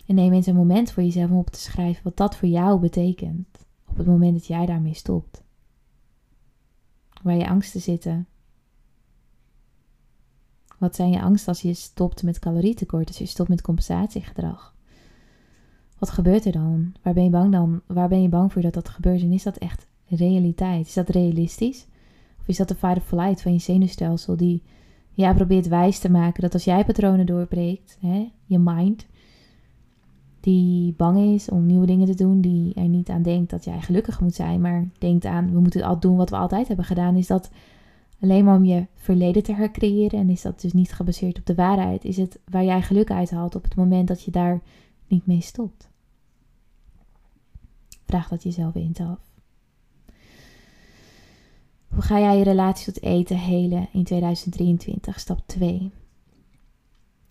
En 0.07 0.15
neem 0.15 0.33
eens 0.33 0.47
een 0.47 0.55
moment 0.55 0.93
voor 0.93 1.03
jezelf 1.03 1.31
om 1.31 1.39
op 1.39 1.51
te 1.51 1.61
schrijven 1.61 2.05
wat 2.05 2.17
dat 2.17 2.37
voor 2.37 2.49
jou 2.49 2.81
betekent 2.81 3.67
op 3.87 3.97
het 3.97 4.07
moment 4.07 4.33
dat 4.33 4.47
jij 4.47 4.67
daarmee 4.67 4.95
stopt. 4.95 5.43
Waar 7.23 7.37
je 7.37 7.49
angsten 7.49 7.81
zitten, 7.81 8.27
wat 10.81 10.95
zijn 10.97 11.11
je 11.11 11.21
angsten 11.21 11.49
als 11.49 11.63
je 11.63 11.75
stopt 11.75 12.23
met 12.23 12.39
calorietekort, 12.39 13.09
als 13.09 13.19
je 13.19 13.27
stopt 13.27 13.49
met 13.49 13.63
compensatiegedrag? 13.63 14.75
Wat 15.99 16.11
gebeurt 16.11 16.45
er 16.45 16.53
dan? 16.53 16.93
Waar 17.03 17.15
ben 17.15 17.25
je 17.25 17.31
bang 17.31 17.53
dan? 17.53 17.81
Waar 17.87 18.09
ben 18.09 18.23
je 18.23 18.29
bang 18.29 18.53
voor 18.53 18.63
dat 18.63 18.75
dat 18.75 18.89
gebeurt? 18.89 19.23
En 19.23 19.33
is 19.33 19.43
dat 19.43 19.57
echt 19.57 19.87
realiteit? 20.09 20.87
Is 20.87 20.95
dat 20.95 21.09
realistisch? 21.09 21.87
Of 22.41 22.49
is 22.49 22.57
dat 22.57 22.69
de 22.69 22.75
fight 22.75 22.97
of 22.97 23.05
flight 23.05 23.43
van 23.43 23.53
je 23.53 23.59
zenuwstelsel 23.59 24.37
die 24.37 24.63
ja, 25.13 25.35
probeert 25.35 25.69
wijs 25.69 25.99
te 25.99 26.11
maken 26.11 26.43
dat 26.43 26.53
als 26.53 26.65
jij 26.65 26.85
patronen 26.85 27.27
doorbreekt, 27.27 27.99
hè, 28.01 28.31
je 28.45 28.59
mind, 28.59 29.07
die 30.41 30.95
bang 30.97 31.35
is 31.35 31.49
om 31.49 31.67
nieuwe 31.67 31.87
dingen 31.87 32.07
te 32.07 32.15
doen, 32.15 32.41
die 32.41 32.75
er 32.75 32.89
niet 32.89 33.09
aan 33.09 33.23
denkt 33.23 33.51
dat 33.51 33.65
jij 33.65 33.81
gelukkig 33.81 34.21
moet 34.21 34.35
zijn, 34.35 34.61
maar 34.61 34.89
denkt 34.99 35.25
aan 35.25 35.53
we 35.53 35.61
moeten 35.61 35.83
al 35.83 36.01
doen 36.01 36.17
wat 36.17 36.31
we 36.31 36.37
altijd 36.37 36.69
hebben 36.69 36.85
gedaan, 36.85 37.17
is 37.17 37.27
dat 37.27 37.51
alleen 38.21 38.45
maar 38.45 38.57
om 38.57 38.65
je 38.65 38.87
verleden 38.95 39.43
te 39.43 39.55
hercreëren. 39.55 40.19
En 40.19 40.29
is 40.29 40.43
dat 40.43 40.61
dus 40.61 40.73
niet 40.73 40.93
gebaseerd 40.93 41.39
op 41.39 41.47
de 41.47 41.55
waarheid? 41.55 42.05
Is 42.05 42.17
het 42.17 42.39
waar 42.45 42.65
jij 42.65 42.83
geluk 42.83 43.11
uit 43.11 43.31
haalt 43.31 43.55
op 43.55 43.63
het 43.63 43.75
moment 43.75 44.09
dat 44.09 44.23
je 44.23 44.31
daar 44.31 44.61
niet 45.07 45.27
mee 45.27 45.41
stopt? 45.41 45.89
Vraag 48.07 48.29
dat 48.29 48.43
jezelf 48.43 48.75
eens 48.75 49.01
af. 49.01 49.19
Hoe 51.89 52.03
ga 52.03 52.19
jij 52.19 52.39
je 52.39 52.45
relatie 52.45 52.93
tot 52.93 53.03
eten 53.03 53.39
helen 53.39 53.89
in 53.93 54.05
2023? 54.05 55.21
Stap 55.21 55.41
2. 55.47 55.91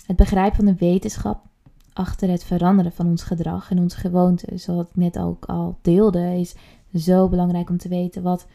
Het 0.05 0.15
begrijpen 0.15 0.55
van 0.55 0.65
de 0.65 0.75
wetenschap 0.75 1.45
achter 1.93 2.29
het 2.29 2.43
veranderen 2.43 2.91
van 2.91 3.07
ons 3.07 3.23
gedrag 3.23 3.71
en 3.71 3.79
onze 3.79 3.97
gewoonten, 3.97 4.59
zoals 4.59 4.87
ik 4.87 4.95
net 4.95 5.19
ook 5.19 5.45
al 5.45 5.77
deelde, 5.81 6.39
is 6.39 6.55
zo 6.93 7.29
belangrijk 7.29 7.69
om 7.69 7.77
te 7.77 7.89
weten 7.89 8.23
wat 8.23 8.47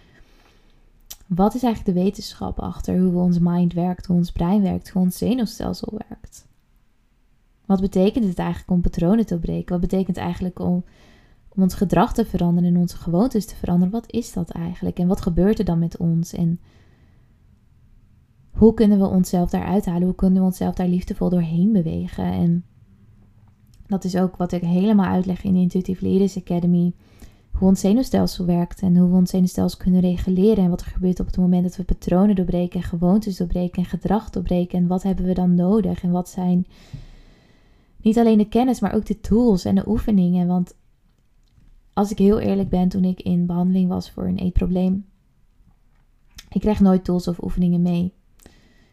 wat 1.27 1.55
is 1.55 1.63
eigenlijk 1.63 1.97
de 1.97 2.05
wetenschap 2.05 2.61
achter 2.61 3.01
hoe 3.01 3.23
ons 3.23 3.39
mind 3.39 3.73
werkt, 3.73 4.07
hoe 4.07 4.17
ons 4.17 4.33
brein 4.33 4.63
werkt, 4.63 4.89
hoe 4.89 5.03
ons 5.03 5.19
zenuwstelsel 5.19 6.01
werkt? 6.09 6.47
Wat 7.67 7.81
betekent 7.81 8.25
het 8.25 8.39
eigenlijk 8.39 8.71
om 8.71 8.81
patronen 8.81 9.27
te 9.27 9.39
breken? 9.39 9.73
Wat 9.73 9.81
betekent 9.81 10.17
het 10.17 10.25
eigenlijk 10.25 10.59
om, 10.59 10.85
om 11.49 11.63
ons 11.63 11.75
gedrag 11.75 12.13
te 12.13 12.25
veranderen 12.25 12.75
en 12.75 12.81
onze 12.81 12.97
gewoontes 12.97 13.47
te 13.47 13.57
veranderen? 13.57 13.93
Wat 13.93 14.13
is 14.13 14.33
dat 14.33 14.51
eigenlijk? 14.51 14.99
En 14.99 15.07
wat 15.07 15.21
gebeurt 15.21 15.59
er 15.59 15.65
dan 15.65 15.79
met 15.79 15.97
ons? 15.97 16.33
En 16.33 16.61
hoe 18.51 18.75
kunnen 18.75 18.99
we 18.99 19.07
onszelf 19.07 19.51
daaruit 19.51 19.87
halen? 19.87 20.03
Hoe 20.03 20.15
kunnen 20.15 20.39
we 20.39 20.45
onszelf 20.45 20.75
daar 20.75 20.89
liefdevol 20.89 21.29
doorheen 21.29 21.73
bewegen? 21.73 22.25
En 22.25 22.65
dat 23.87 24.05
is 24.05 24.17
ook 24.17 24.37
wat 24.37 24.53
ik 24.53 24.63
helemaal 24.63 25.13
uitleg 25.13 25.45
in 25.45 25.53
de 25.53 25.61
Intuitive 25.61 26.09
Leaders 26.09 26.37
Academy. 26.37 26.95
Hoe 27.55 27.69
ons 27.69 27.81
zenuwstelsel 27.81 28.45
werkt 28.45 28.81
en 28.81 28.97
hoe 28.97 29.11
we 29.11 29.17
ons 29.17 29.31
zenuwstelsel 29.31 29.79
kunnen 29.79 30.01
reguleren. 30.01 30.65
En 30.65 30.71
wat 30.71 30.81
er 30.81 30.87
gebeurt 30.87 31.21
op 31.21 31.27
het 31.27 31.37
moment 31.37 31.63
dat 31.63 31.77
we 31.77 31.85
patronen 31.85 32.35
doorbreken, 32.35 32.81
en 32.81 32.87
gewoontes 32.87 33.37
doorbreken 33.37 33.83
en 33.83 33.89
gedrag 33.89 34.31
doorbreken. 34.31 34.79
En 34.79 34.87
wat 34.87 35.03
hebben 35.03 35.25
we 35.25 35.35
dan 35.35 35.55
nodig? 35.55 36.03
En 36.03 36.11
wat 36.11 36.29
zijn 36.29 36.67
niet 38.03 38.19
alleen 38.19 38.39
de 38.39 38.49
kennis, 38.49 38.81
maar 38.81 38.95
ook 38.95 39.07
de 39.07 39.21
tools 39.21 39.65
en 39.65 39.75
de 39.75 39.89
oefeningen. 39.89 40.47
Want 40.47 40.75
als 41.93 42.11
ik 42.11 42.19
heel 42.19 42.39
eerlijk 42.39 42.69
ben, 42.69 42.89
toen 42.89 43.05
ik 43.05 43.23
in 43.23 43.47
behandeling 43.47 43.89
was 43.89 44.11
voor 44.11 44.27
een 44.27 44.39
eetprobleem, 44.39 45.07
ik 46.49 46.61
kreeg 46.61 46.81
nooit 46.81 47.05
tools 47.05 47.29
of 47.29 47.43
oefeningen 47.43 47.83
mee. 47.83 48.13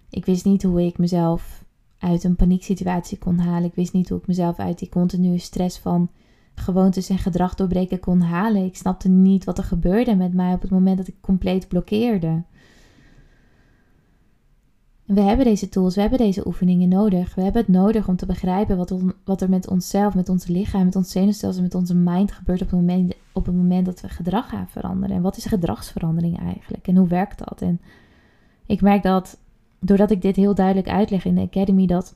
Ik 0.09 0.25
wist 0.25 0.45
niet 0.45 0.63
hoe 0.63 0.85
ik 0.85 0.97
mezelf 0.97 1.65
uit 1.97 2.23
een 2.23 2.35
panieksituatie 2.35 3.17
kon 3.17 3.37
halen. 3.37 3.69
Ik 3.69 3.75
wist 3.75 3.93
niet 3.93 4.09
hoe 4.09 4.17
ik 4.17 4.27
mezelf 4.27 4.59
uit 4.59 4.79
die 4.79 4.89
continue 4.89 5.37
stress 5.37 5.79
van 5.79 6.09
gewoontes 6.55 7.09
en 7.09 7.17
gedrag 7.17 7.55
doorbreken 7.55 7.99
kon 7.99 8.21
halen. 8.21 8.65
Ik 8.65 8.75
snapte 8.75 9.09
niet 9.09 9.43
wat 9.43 9.57
er 9.57 9.63
gebeurde 9.63 10.15
met 10.15 10.33
mij 10.33 10.53
op 10.53 10.61
het 10.61 10.71
moment 10.71 10.97
dat 10.97 11.07
ik 11.07 11.15
compleet 11.21 11.67
blokkeerde. 11.67 12.43
we 15.05 15.21
hebben 15.21 15.45
deze 15.45 15.69
tools, 15.69 15.95
we 15.95 16.01
hebben 16.01 16.19
deze 16.19 16.47
oefeningen 16.47 16.89
nodig. 16.89 17.35
We 17.35 17.41
hebben 17.41 17.61
het 17.61 17.71
nodig 17.71 18.07
om 18.07 18.15
te 18.15 18.25
begrijpen 18.25 18.77
wat, 18.77 18.95
wat 19.23 19.41
er 19.41 19.49
met 19.49 19.67
onszelf, 19.67 20.15
met 20.15 20.29
ons 20.29 20.47
lichaam, 20.47 20.85
met 20.85 20.95
ons 20.95 21.11
zenuwstelsel, 21.11 21.61
met 21.61 21.75
onze 21.75 21.95
mind 21.95 22.31
gebeurt 22.31 22.61
op 22.61 22.69
het, 22.69 22.79
moment, 22.79 23.13
op 23.33 23.45
het 23.45 23.55
moment 23.55 23.85
dat 23.85 24.01
we 24.01 24.09
gedrag 24.09 24.49
gaan 24.49 24.69
veranderen. 24.69 25.15
En 25.15 25.21
wat 25.21 25.37
is 25.37 25.45
gedragsverandering 25.45 26.39
eigenlijk? 26.39 26.87
En 26.87 26.95
hoe 26.95 27.07
werkt 27.07 27.37
dat? 27.47 27.61
En 27.61 27.81
ik 28.65 28.81
merk 28.81 29.03
dat 29.03 29.37
doordat 29.81 30.11
ik 30.11 30.21
dit 30.21 30.35
heel 30.35 30.55
duidelijk 30.55 30.89
uitleg 30.89 31.25
in 31.25 31.35
de 31.35 31.41
Academy, 31.41 31.85
dat 31.85 32.15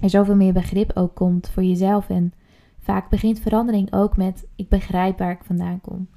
er 0.00 0.10
zoveel 0.10 0.36
meer 0.36 0.52
begrip 0.52 0.90
ook 0.94 1.14
komt 1.14 1.48
voor 1.48 1.64
jezelf. 1.64 2.08
En 2.08 2.32
vaak 2.82 3.10
begint 3.10 3.40
verandering 3.40 3.92
ook 3.92 4.16
met: 4.16 4.46
ik 4.56 4.68
begrijp 4.68 5.18
waar 5.18 5.30
ik 5.30 5.44
vandaan 5.44 5.80
kom. 5.80 6.08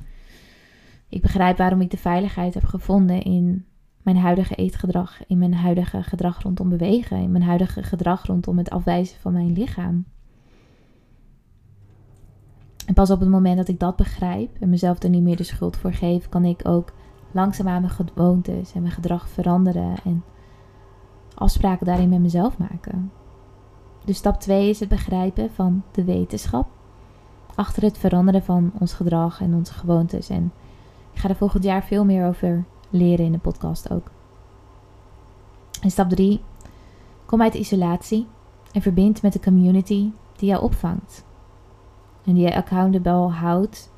Ik 1.10 1.22
begrijp 1.22 1.58
waarom 1.58 1.82
ik 1.82 1.92
de 1.92 1.98
veiligheid 1.98 2.54
heb 2.54 2.66
gevonden 2.66 3.22
in 3.22 3.66
mijn 4.02 4.18
huidige 4.18 4.56
eetgedrag, 4.56 5.28
in 5.28 5.38
mijn 5.38 5.54
huidige 5.54 6.04
gedrag 6.04 6.42
rondom 6.42 6.70
bewegen, 6.70 7.18
in 7.18 7.32
mijn 7.32 7.44
huidige 7.44 7.84
gedrag 7.84 8.26
rondom 8.26 8.58
het 8.58 8.70
afwijzen 8.70 9.20
van 9.20 9.34
mijn 9.34 9.52
lichaam. 9.52 10.06
En 12.86 12.94
pas 12.94 13.12
op 13.12 13.20
het 13.20 13.30
moment 13.30 13.58
dat 13.58 13.68
ik 13.68 13.80
dat 13.80 13.96
begrijp 13.96 14.58
en 14.60 14.70
mezelf 14.70 15.04
er 15.04 15.10
niet 15.10 15.24
meer 15.24 15.38
de 15.38 15.44
schuld 15.44 15.78
voor 15.78 15.94
geef, 15.94 16.30
kan 16.30 16.46
ik 16.46 16.68
ook 16.68 16.94
langzaamaan 17.32 17.82
mijn 17.82 17.94
gewoontes 17.94 18.74
en 18.74 18.82
mijn 18.82 18.94
gedrag 18.94 19.30
veranderen 19.30 19.96
en 20.04 20.24
afspraken 21.36 21.86
daarin 21.86 22.10
met 22.10 22.22
mezelf 22.22 22.58
maken. 22.58 23.12
Dus 24.06 24.18
stap 24.18 24.40
2 24.40 24.70
is 24.70 24.80
het 24.80 24.90
begrijpen 24.90 25.50
van 25.54 25.84
de 25.92 26.04
wetenschap 26.04 26.68
achter 27.56 27.84
het 27.84 27.98
veranderen 27.98 28.44
van 28.44 28.72
ons 28.80 28.94
gedrag 28.94 29.42
en 29.42 29.54
onze 29.54 29.74
gewoontes. 29.74 30.30
En 30.30 30.52
ik 31.14 31.20
ga 31.20 31.30
er 31.30 31.36
volgend 31.36 31.64
jaar 31.64 31.84
veel 31.84 32.06
meer 32.06 32.28
over 32.28 32.66
leren 32.90 33.26
in 33.26 33.32
de 33.32 33.38
podcast 33.38 33.92
ook. 33.92 34.12
En 35.82 35.92
stap 35.92 36.10
3, 36.10 36.42
kom 37.26 37.42
uit 37.42 37.54
isolatie 37.54 38.28
en 38.72 38.82
verbind 38.82 39.22
met 39.22 39.34
de 39.34 39.40
community 39.40 40.12
die 40.36 40.50
jou 40.50 40.64
opvangt. 40.64 41.26
En 42.26 42.34
die 42.34 42.44
jij 42.44 42.56
accountable 42.56 43.30
houdt 43.30 43.92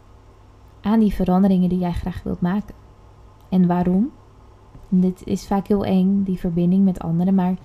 aan 0.81 0.99
die 0.99 1.13
veranderingen 1.13 1.69
die 1.69 1.79
jij 1.79 1.93
graag 1.93 2.23
wilt 2.23 2.41
maken. 2.41 2.75
En 3.49 3.67
waarom? 3.67 4.11
dit 4.89 5.21
is 5.25 5.47
vaak 5.47 5.67
heel 5.67 5.85
eng, 5.85 6.23
die 6.23 6.39
verbinding 6.39 6.83
met 6.83 6.99
anderen, 6.99 7.35
maar 7.35 7.57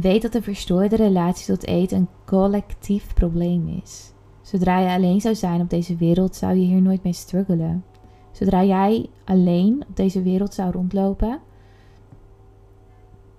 weet 0.00 0.22
dat 0.22 0.32
de 0.32 0.42
verstoorde 0.42 0.96
relatie 0.96 1.46
tot 1.46 1.66
eten 1.66 1.98
een 1.98 2.08
collectief 2.24 3.14
probleem 3.14 3.80
is. 3.82 4.12
Zodra 4.42 4.78
je 4.78 4.88
alleen 4.88 5.20
zou 5.20 5.34
zijn 5.34 5.60
op 5.60 5.70
deze 5.70 5.96
wereld, 5.96 6.36
zou 6.36 6.54
je 6.54 6.66
hier 6.66 6.82
nooit 6.82 7.02
mee 7.02 7.12
struggelen. 7.12 7.84
Zodra 8.32 8.64
jij 8.64 9.06
alleen 9.24 9.84
op 9.88 9.96
deze 9.96 10.22
wereld 10.22 10.54
zou 10.54 10.70
rondlopen, 10.70 11.40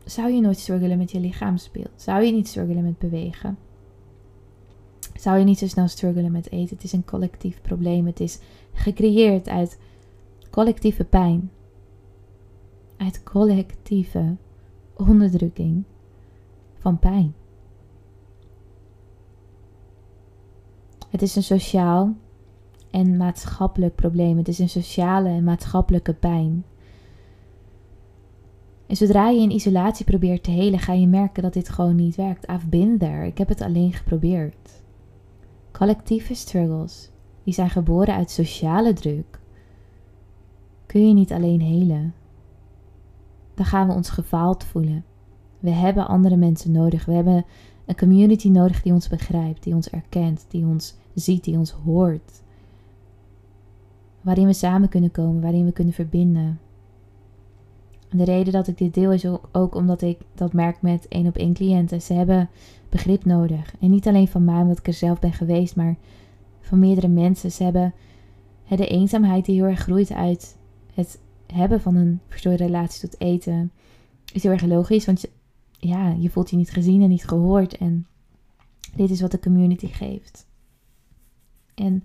zou 0.06 0.32
je 0.32 0.42
nooit 0.42 0.58
struggelen 0.58 0.98
met 0.98 1.12
je 1.12 1.20
lichaamsbeeld. 1.20 1.92
Zou 1.96 2.24
je 2.24 2.32
niet 2.32 2.48
struggelen 2.48 2.84
met 2.84 2.98
bewegen. 2.98 3.58
Zou 5.16 5.38
je 5.38 5.44
niet 5.44 5.60
zo 5.60 5.68
snel 5.68 5.88
struggelen 5.88 6.32
met 6.32 6.52
eten. 6.52 6.76
Het 6.76 6.84
is 6.84 6.92
een 6.92 7.06
collectief 7.06 7.62
probleem. 7.62 8.06
Het 8.06 8.20
is 8.20 8.40
gecreëerd 8.74 9.50
uit 9.50 9.80
collectieve 10.50 11.04
pijn, 11.04 11.52
uit 12.98 13.24
collectieve 13.24 14.36
onderdrukking 14.96 15.84
van 16.80 17.00
pijn. 17.00 17.34
Het 21.10 21.22
is 21.22 21.36
een 21.36 21.44
sociaal 21.44 22.16
en 22.92 23.18
maatschappelijk 23.18 23.96
probleem. 23.96 24.38
Het 24.38 24.48
is 24.48 24.60
een 24.60 24.70
sociale 24.70 25.30
en 25.30 25.44
maatschappelijke 25.44 26.14
pijn. 26.14 26.66
En 28.88 28.96
zodra 28.96 29.30
je 29.30 29.42
in 29.42 29.52
isolatie 29.52 30.06
probeert 30.06 30.44
te 30.44 30.52
helen, 30.52 30.80
ga 30.80 30.94
je 30.94 31.08
merken 31.08 31.44
dat 31.44 31.54
dit 31.54 31.70
gewoon 31.70 31.96
niet 31.96 32.16
werkt. 32.16 32.48
There. 32.70 33.26
Ik 33.26 33.38
heb 33.38 33.48
het 33.48 33.62
alleen 33.62 33.94
geprobeerd. 33.94 34.84
Collectieve 35.72 36.34
struggles, 36.34 37.10
die 37.44 37.54
zijn 37.54 37.70
geboren 37.70 38.16
uit 38.16 38.32
sociale 38.32 38.94
druk, 38.94 39.40
kun 40.86 41.08
je 41.08 41.14
niet 41.14 41.32
alleen 41.32 41.62
helen. 41.62 42.14
Dan 43.54 43.66
gaan 43.66 43.88
we 43.88 43.94
ons 43.94 44.10
gefaald 44.10 44.64
voelen. 44.64 45.06
We 45.60 45.70
hebben 45.70 46.08
andere 46.08 46.36
mensen 46.36 46.72
nodig. 46.72 47.06
We 47.06 47.14
hebben 47.14 47.46
een 47.86 47.98
community 47.98 48.50
nodig 48.50 48.82
die 48.82 48.94
ons 48.94 49.08
begrijpt, 49.08 49.64
die 49.64 49.76
ons 49.76 49.90
erkent, 49.90 50.46
die 50.48 50.66
ons 50.66 50.96
ziet, 51.14 51.44
die 51.44 51.58
ons 51.58 51.72
hoort. 51.72 52.42
Waarin 54.22 54.46
we 54.46 54.54
samen 54.54 54.90
kunnen 54.90 55.12
komen, 55.12 55.42
waarin 55.42 55.66
we 55.66 55.72
kunnen 55.72 55.94
verbinden. 55.94 56.60
En 58.10 58.18
de 58.18 58.24
reden 58.24 58.54
dat 58.54 58.68
ik 58.68 58.78
dit 58.78 58.94
deel 58.94 59.12
is 59.12 59.26
ook, 59.52 59.76
omdat 59.76 60.02
ik 60.02 60.20
dat 60.36 60.54
merk 60.54 60.82
met 60.82 61.08
één 61.08 61.28
op 61.28 61.36
één 61.36 61.54
cliënten. 61.54 62.02
Ze 62.02 62.14
hebben 62.14 62.50
begrip 62.90 63.26
nodig. 63.26 63.74
En 63.80 63.90
niet 63.90 64.08
alleen 64.08 64.28
van 64.28 64.44
mij, 64.44 64.62
omdat 64.62 64.80
ik 64.80 64.88
er 64.88 64.94
zelf 64.94 65.20
ben 65.20 65.34
geweest, 65.34 65.76
maar 65.76 65.96
van 66.62 66.80
meerdere 66.80 67.08
mensen. 67.08 67.52
Ze 67.52 67.64
hebben 67.64 67.94
de 68.68 68.88
eenzaamheid 68.88 69.46
die 69.46 69.56
heel 69.56 69.70
erg 69.70 69.80
groeit 69.80 70.12
uit 70.12 70.58
het 70.94 71.20
hebben 71.54 71.82
van 71.82 71.96
een 71.96 72.20
verstoorde 72.28 72.64
relatie 72.64 73.10
tot 73.10 73.22
eten 73.22 73.72
is 74.34 74.44
heel 74.44 74.52
erg 74.52 74.66
logisch. 74.66 75.06
Want 75.06 75.26
ja, 75.80 76.10
je 76.10 76.30
voelt 76.30 76.50
je 76.50 76.56
niet 76.56 76.72
gezien 76.72 77.02
en 77.02 77.10
niet 77.10 77.28
gehoord. 77.28 77.78
En 77.78 78.08
dit 78.96 79.10
is 79.10 79.22
wat 79.22 79.32
de 79.32 79.40
community 79.40 79.88
geeft. 79.88 80.48
En 81.76 82.04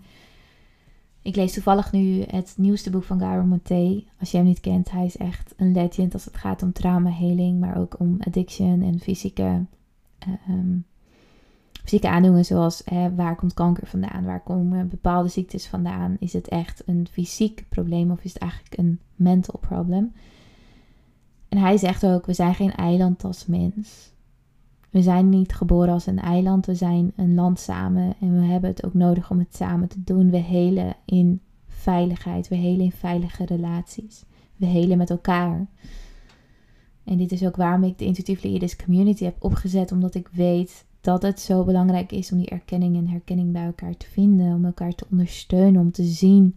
ik 1.22 1.36
lees 1.36 1.52
toevallig 1.52 1.92
nu 1.92 2.22
het 2.22 2.54
nieuwste 2.56 2.90
boek 2.90 3.04
van 3.04 3.18
Garo 3.18 3.44
Maté. 3.44 4.04
Als 4.20 4.30
je 4.30 4.36
hem 4.36 4.46
niet 4.46 4.60
kent, 4.60 4.90
hij 4.90 5.04
is 5.04 5.16
echt 5.16 5.54
een 5.56 5.72
legend 5.72 6.12
als 6.12 6.24
het 6.24 6.36
gaat 6.36 6.62
om 6.62 6.72
traumaheling, 6.72 7.60
maar 7.60 7.78
ook 7.78 8.00
om 8.00 8.16
addiction 8.20 8.82
en 8.82 9.00
fysieke 9.00 9.64
um, 10.48 10.84
fysieke 11.84 12.08
aandoeningen 12.08 12.44
zoals 12.44 12.82
hè, 12.84 13.14
waar 13.14 13.36
komt 13.36 13.54
kanker 13.54 13.86
vandaan, 13.86 14.24
waar 14.24 14.42
komen 14.42 14.88
bepaalde 14.88 15.28
ziektes 15.28 15.66
vandaan. 15.66 16.16
Is 16.18 16.32
het 16.32 16.48
echt 16.48 16.82
een 16.86 17.06
fysiek 17.10 17.64
probleem 17.68 18.10
of 18.10 18.24
is 18.24 18.32
het 18.32 18.42
eigenlijk 18.42 18.78
een 18.78 19.00
mental 19.14 19.58
problem? 19.60 20.12
En 21.54 21.60
hij 21.60 21.76
zegt 21.76 22.06
ook, 22.06 22.26
we 22.26 22.32
zijn 22.32 22.54
geen 22.54 22.74
eiland 22.74 23.24
als 23.24 23.46
mens. 23.46 24.12
We 24.90 25.02
zijn 25.02 25.28
niet 25.28 25.54
geboren 25.54 25.92
als 25.92 26.06
een 26.06 26.18
eiland, 26.18 26.66
we 26.66 26.74
zijn 26.74 27.12
een 27.16 27.34
land 27.34 27.58
samen 27.58 28.14
en 28.20 28.40
we 28.40 28.46
hebben 28.46 28.70
het 28.70 28.84
ook 28.84 28.94
nodig 28.94 29.30
om 29.30 29.38
het 29.38 29.56
samen 29.56 29.88
te 29.88 30.04
doen. 30.04 30.30
We 30.30 30.36
helen 30.36 30.96
in 31.04 31.40
veiligheid, 31.68 32.48
we 32.48 32.54
helen 32.54 32.84
in 32.84 32.92
veilige 32.92 33.44
relaties. 33.44 34.24
We 34.56 34.66
helen 34.66 34.98
met 34.98 35.10
elkaar. 35.10 35.66
En 37.04 37.16
dit 37.16 37.32
is 37.32 37.44
ook 37.44 37.56
waarom 37.56 37.84
ik 37.84 37.98
de 37.98 38.04
Intuitive 38.04 38.48
Leaders 38.48 38.76
Community 38.76 39.24
heb 39.24 39.36
opgezet, 39.38 39.92
omdat 39.92 40.14
ik 40.14 40.28
weet 40.32 40.84
dat 41.00 41.22
het 41.22 41.40
zo 41.40 41.64
belangrijk 41.64 42.12
is 42.12 42.32
om 42.32 42.38
die 42.38 42.48
erkenning 42.50 42.96
en 42.96 43.08
herkenning 43.08 43.52
bij 43.52 43.64
elkaar 43.64 43.96
te 43.96 44.06
vinden, 44.06 44.54
om 44.54 44.64
elkaar 44.64 44.94
te 44.94 45.06
ondersteunen, 45.10 45.80
om 45.80 45.92
te 45.92 46.04
zien 46.04 46.56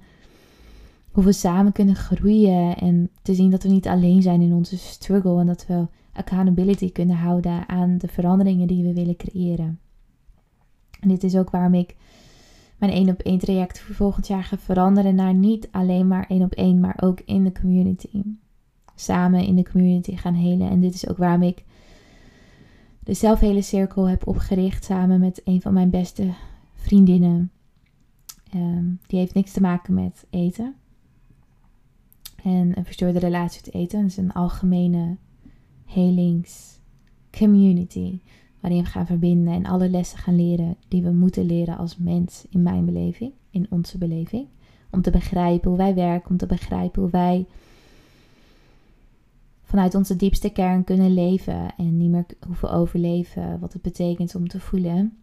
hoe 1.17 1.25
we 1.25 1.31
samen 1.31 1.71
kunnen 1.71 1.95
groeien 1.95 2.77
en 2.77 3.09
te 3.21 3.33
zien 3.33 3.49
dat 3.49 3.63
we 3.63 3.69
niet 3.69 3.87
alleen 3.87 4.21
zijn 4.21 4.41
in 4.41 4.53
onze 4.53 4.77
struggle 4.77 5.39
en 5.39 5.45
dat 5.45 5.65
we 5.65 5.87
accountability 6.13 6.91
kunnen 6.91 7.15
houden 7.15 7.67
aan 7.67 7.97
de 7.97 8.07
veranderingen 8.07 8.67
die 8.67 8.83
we 8.83 8.93
willen 8.93 9.15
creëren. 9.15 9.79
En 10.99 11.09
dit 11.09 11.23
is 11.23 11.35
ook 11.35 11.49
waarom 11.49 11.73
ik 11.73 11.95
mijn 12.77 12.91
één 12.91 13.09
op 13.09 13.19
één 13.19 13.37
traject 13.37 13.79
voor 13.79 13.95
volgend 13.95 14.27
jaar 14.27 14.43
ga 14.43 14.57
veranderen 14.57 15.15
naar 15.15 15.33
niet 15.33 15.67
alleen 15.71 16.07
maar 16.07 16.25
één 16.29 16.41
op 16.41 16.53
één, 16.53 16.79
maar 16.79 16.97
ook 17.01 17.19
in 17.25 17.43
de 17.43 17.51
community. 17.51 18.21
Samen 18.95 19.45
in 19.45 19.55
de 19.55 19.69
community 19.71 20.15
gaan 20.15 20.35
helen. 20.35 20.69
En 20.69 20.79
dit 20.79 20.93
is 20.93 21.07
ook 21.07 21.17
waarom 21.17 21.41
ik 21.41 21.63
de 22.99 23.13
zelfhele 23.13 23.61
cirkel 23.61 24.09
heb 24.09 24.27
opgericht 24.27 24.83
samen 24.83 25.19
met 25.19 25.41
een 25.43 25.61
van 25.61 25.73
mijn 25.73 25.89
beste 25.89 26.33
vriendinnen. 26.75 27.51
Ehm, 28.51 28.85
die 29.07 29.19
heeft 29.19 29.33
niks 29.33 29.51
te 29.51 29.61
maken 29.61 29.93
met 29.93 30.25
eten. 30.29 30.75
En 32.47 32.77
een 32.77 32.85
verstoorde 32.85 33.19
relatie 33.19 33.61
met 33.65 33.73
eten. 33.73 34.05
Is 34.05 34.17
een 34.17 34.33
algemene 34.33 35.15
helingscommunity. 35.85 38.19
waarin 38.59 38.83
we 38.83 38.89
gaan 38.89 39.05
verbinden 39.05 39.53
en 39.53 39.65
alle 39.65 39.89
lessen 39.89 40.17
gaan 40.17 40.35
leren 40.35 40.75
die 40.87 41.03
we 41.03 41.11
moeten 41.11 41.45
leren 41.45 41.77
als 41.77 41.97
mens 41.97 42.45
in 42.49 42.63
mijn 42.63 42.85
beleving, 42.85 43.31
in 43.49 43.67
onze 43.69 43.97
beleving. 43.97 44.47
Om 44.89 45.01
te 45.01 45.11
begrijpen 45.11 45.69
hoe 45.69 45.77
wij 45.77 45.95
werken, 45.95 46.29
om 46.29 46.37
te 46.37 46.45
begrijpen 46.45 47.01
hoe 47.01 47.11
wij 47.11 47.45
vanuit 49.63 49.95
onze 49.95 50.15
diepste 50.15 50.49
kern 50.49 50.83
kunnen 50.83 51.13
leven 51.13 51.75
en 51.77 51.97
niet 51.97 52.09
meer 52.09 52.25
hoeven 52.45 52.71
overleven 52.71 53.59
wat 53.59 53.73
het 53.73 53.81
betekent 53.81 54.35
om 54.35 54.47
te 54.47 54.59
voelen. 54.59 55.17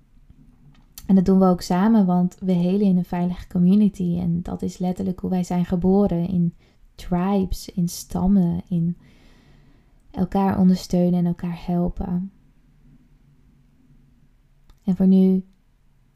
En 1.07 1.15
dat 1.15 1.25
doen 1.25 1.39
we 1.39 1.47
ook 1.47 1.61
samen, 1.61 2.07
want 2.07 2.37
we 2.41 2.53
helen 2.53 2.87
in 2.87 2.97
een 2.97 3.05
veilige 3.05 3.47
community. 3.47 4.19
En 4.19 4.43
dat 4.43 4.63
is 4.63 4.79
letterlijk 4.79 5.21
hoe 5.21 5.31
wij 5.31 5.45
zijn 5.45 5.65
geboren. 5.65 6.29
In 6.29 6.55
tribes, 6.95 7.69
in 7.69 7.89
stammen, 7.89 8.63
in 8.69 8.97
elkaar 10.11 10.59
ondersteunen 10.59 11.19
en 11.19 11.27
elkaar 11.27 11.67
helpen. 11.67 12.33
En 14.85 14.97
voor 14.97 15.07
nu 15.07 15.45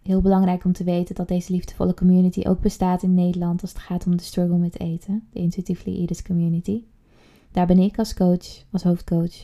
heel 0.03 0.21
belangrijk 0.21 0.65
om 0.65 0.73
te 0.73 0.85
weten 0.85 1.15
dat 1.15 1.29
deze 1.29 1.53
liefdevolle 1.53 1.95
community 1.95 2.43
ook 2.47 2.61
bestaat 2.61 3.03
in 3.03 3.15
Nederland 3.15 3.63
als 3.63 3.73
het 3.73 3.81
gaat 3.81 4.07
om 4.07 4.17
de 4.17 4.23
struggle 4.23 4.59
met 4.59 4.81
eten, 4.81 5.27
de 5.31 5.39
Intuitively 5.39 5.97
Eaters 5.99 6.23
Community. 6.23 6.83
Daar 7.51 7.67
ben 7.67 7.79
ik 7.79 7.99
als 7.99 8.15
coach, 8.15 8.65
als 8.71 8.83
hoofdcoach. 8.83 9.43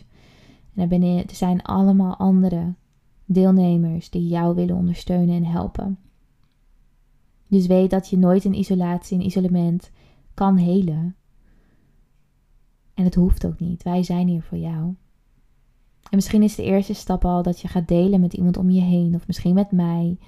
En 0.74 0.88
daar 0.88 0.88
ben 0.88 1.02
er 1.02 1.34
zijn 1.34 1.62
allemaal 1.62 2.16
andere 2.16 2.74
deelnemers 3.24 4.10
die 4.10 4.28
jou 4.28 4.54
willen 4.54 4.76
ondersteunen 4.76 5.34
en 5.34 5.44
helpen. 5.44 5.98
Dus 7.48 7.66
weet 7.66 7.90
dat 7.90 8.08
je 8.08 8.18
nooit 8.18 8.44
in 8.44 8.54
isolatie, 8.54 9.18
in 9.18 9.26
isolement 9.26 9.90
kan 10.34 10.56
helen. 10.56 11.16
En 12.94 13.04
het 13.04 13.14
hoeft 13.14 13.46
ook 13.46 13.60
niet. 13.60 13.82
Wij 13.82 14.02
zijn 14.02 14.28
hier 14.28 14.42
voor 14.42 14.58
jou. 14.58 14.94
En 16.10 16.20
misschien 16.20 16.42
is 16.42 16.54
de 16.54 16.62
eerste 16.62 16.94
stap 16.94 17.24
al 17.24 17.42
dat 17.42 17.60
je 17.60 17.68
gaat 17.68 17.88
delen 17.88 18.20
met 18.20 18.34
iemand 18.34 18.56
om 18.56 18.70
je 18.70 18.80
heen, 18.80 19.14
of 19.14 19.26
misschien 19.26 19.54
met 19.54 19.70
mij, 19.70 20.18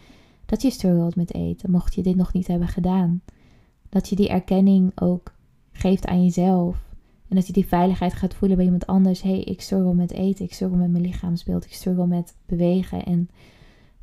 dat 0.46 0.62
je 0.62 0.70
struggelt 0.70 1.16
met 1.16 1.34
eten, 1.34 1.70
mocht 1.70 1.94
je 1.94 2.02
dit 2.02 2.16
nog 2.16 2.32
niet 2.32 2.46
hebben 2.46 2.68
gedaan. 2.68 3.22
Dat 3.88 4.08
je 4.08 4.16
die 4.16 4.28
erkenning 4.28 5.00
ook 5.00 5.34
geeft 5.72 6.06
aan 6.06 6.24
jezelf. 6.24 6.84
En 7.28 7.36
dat 7.36 7.46
je 7.46 7.52
die 7.52 7.66
veiligheid 7.66 8.12
gaat 8.12 8.34
voelen 8.34 8.56
bij 8.56 8.66
iemand 8.66 8.86
anders. 8.86 9.22
hey, 9.22 9.40
ik 9.40 9.60
struggle 9.60 9.94
met 9.94 10.12
eten, 10.12 10.44
ik 10.44 10.54
struggle 10.54 10.78
met 10.78 10.90
mijn 10.90 11.02
lichaamsbeeld, 11.02 11.64
ik 11.64 11.72
struggle 11.72 12.06
met 12.06 12.36
bewegen. 12.46 13.04
En 13.04 13.28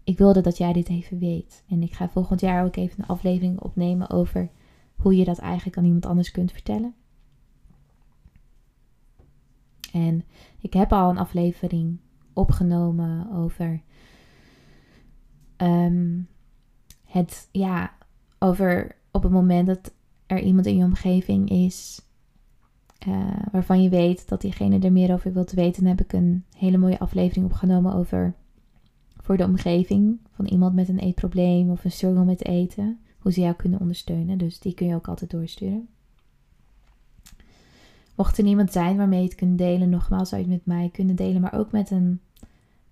ik 0.03 0.17
wilde 0.17 0.41
dat 0.41 0.57
jij 0.57 0.73
dit 0.73 0.89
even 0.89 1.19
weet. 1.19 1.63
En 1.67 1.81
ik 1.81 1.93
ga 1.93 2.09
volgend 2.09 2.41
jaar 2.41 2.65
ook 2.65 2.75
even 2.75 2.99
een 2.99 3.07
aflevering 3.07 3.59
opnemen 3.59 4.09
over 4.09 4.49
hoe 4.95 5.15
je 5.15 5.25
dat 5.25 5.37
eigenlijk 5.37 5.77
aan 5.77 5.85
iemand 5.85 6.05
anders 6.05 6.31
kunt 6.31 6.51
vertellen. 6.51 6.93
En 9.93 10.23
ik 10.59 10.73
heb 10.73 10.93
al 10.93 11.09
een 11.09 11.17
aflevering 11.17 11.97
opgenomen 12.33 13.31
over 13.31 13.81
ehm, 15.57 16.21
het, 17.05 17.49
ja, 17.51 17.93
over 18.39 18.95
op 19.11 19.23
het 19.23 19.31
moment 19.31 19.67
dat 19.67 19.93
er 20.25 20.39
iemand 20.39 20.65
in 20.65 20.77
je 20.77 20.83
omgeving 20.83 21.49
is 21.49 22.01
uh, 23.07 23.37
waarvan 23.51 23.83
je 23.83 23.89
weet 23.89 24.29
dat 24.29 24.41
diegene 24.41 24.79
er 24.79 24.91
meer 24.91 25.13
over 25.13 25.33
wilt 25.33 25.51
weten, 25.51 25.85
heb 25.85 26.01
ik 26.01 26.13
een 26.13 26.45
hele 26.57 26.77
mooie 26.77 26.99
aflevering 26.99 27.45
opgenomen 27.45 27.93
over 27.93 28.35
voor 29.17 29.37
de 29.37 29.43
omgeving 29.43 30.19
van 30.31 30.45
iemand 30.45 30.75
met 30.75 30.89
een 30.89 30.99
eetprobleem 30.99 31.69
of 31.69 31.83
een 31.83 31.91
struggle 31.91 32.25
met 32.25 32.45
eten. 32.45 32.99
Hoe 33.19 33.31
ze 33.31 33.41
jou 33.41 33.53
kunnen 33.53 33.79
ondersteunen. 33.79 34.37
Dus 34.37 34.59
die 34.59 34.73
kun 34.73 34.87
je 34.87 34.95
ook 34.95 35.07
altijd 35.07 35.31
doorsturen. 35.31 35.87
Mocht 38.15 38.37
er 38.37 38.43
niemand 38.43 38.71
zijn 38.71 38.97
waarmee 38.97 39.19
je 39.19 39.25
het 39.25 39.35
kunt 39.35 39.57
delen, 39.57 39.89
nogmaals 39.89 40.29
zou 40.29 40.41
je 40.41 40.47
het 40.47 40.65
met 40.65 40.75
mij 40.75 40.89
kunnen 40.89 41.15
delen, 41.15 41.41
maar 41.41 41.53
ook 41.53 41.71
met 41.71 41.91
een, 41.91 42.19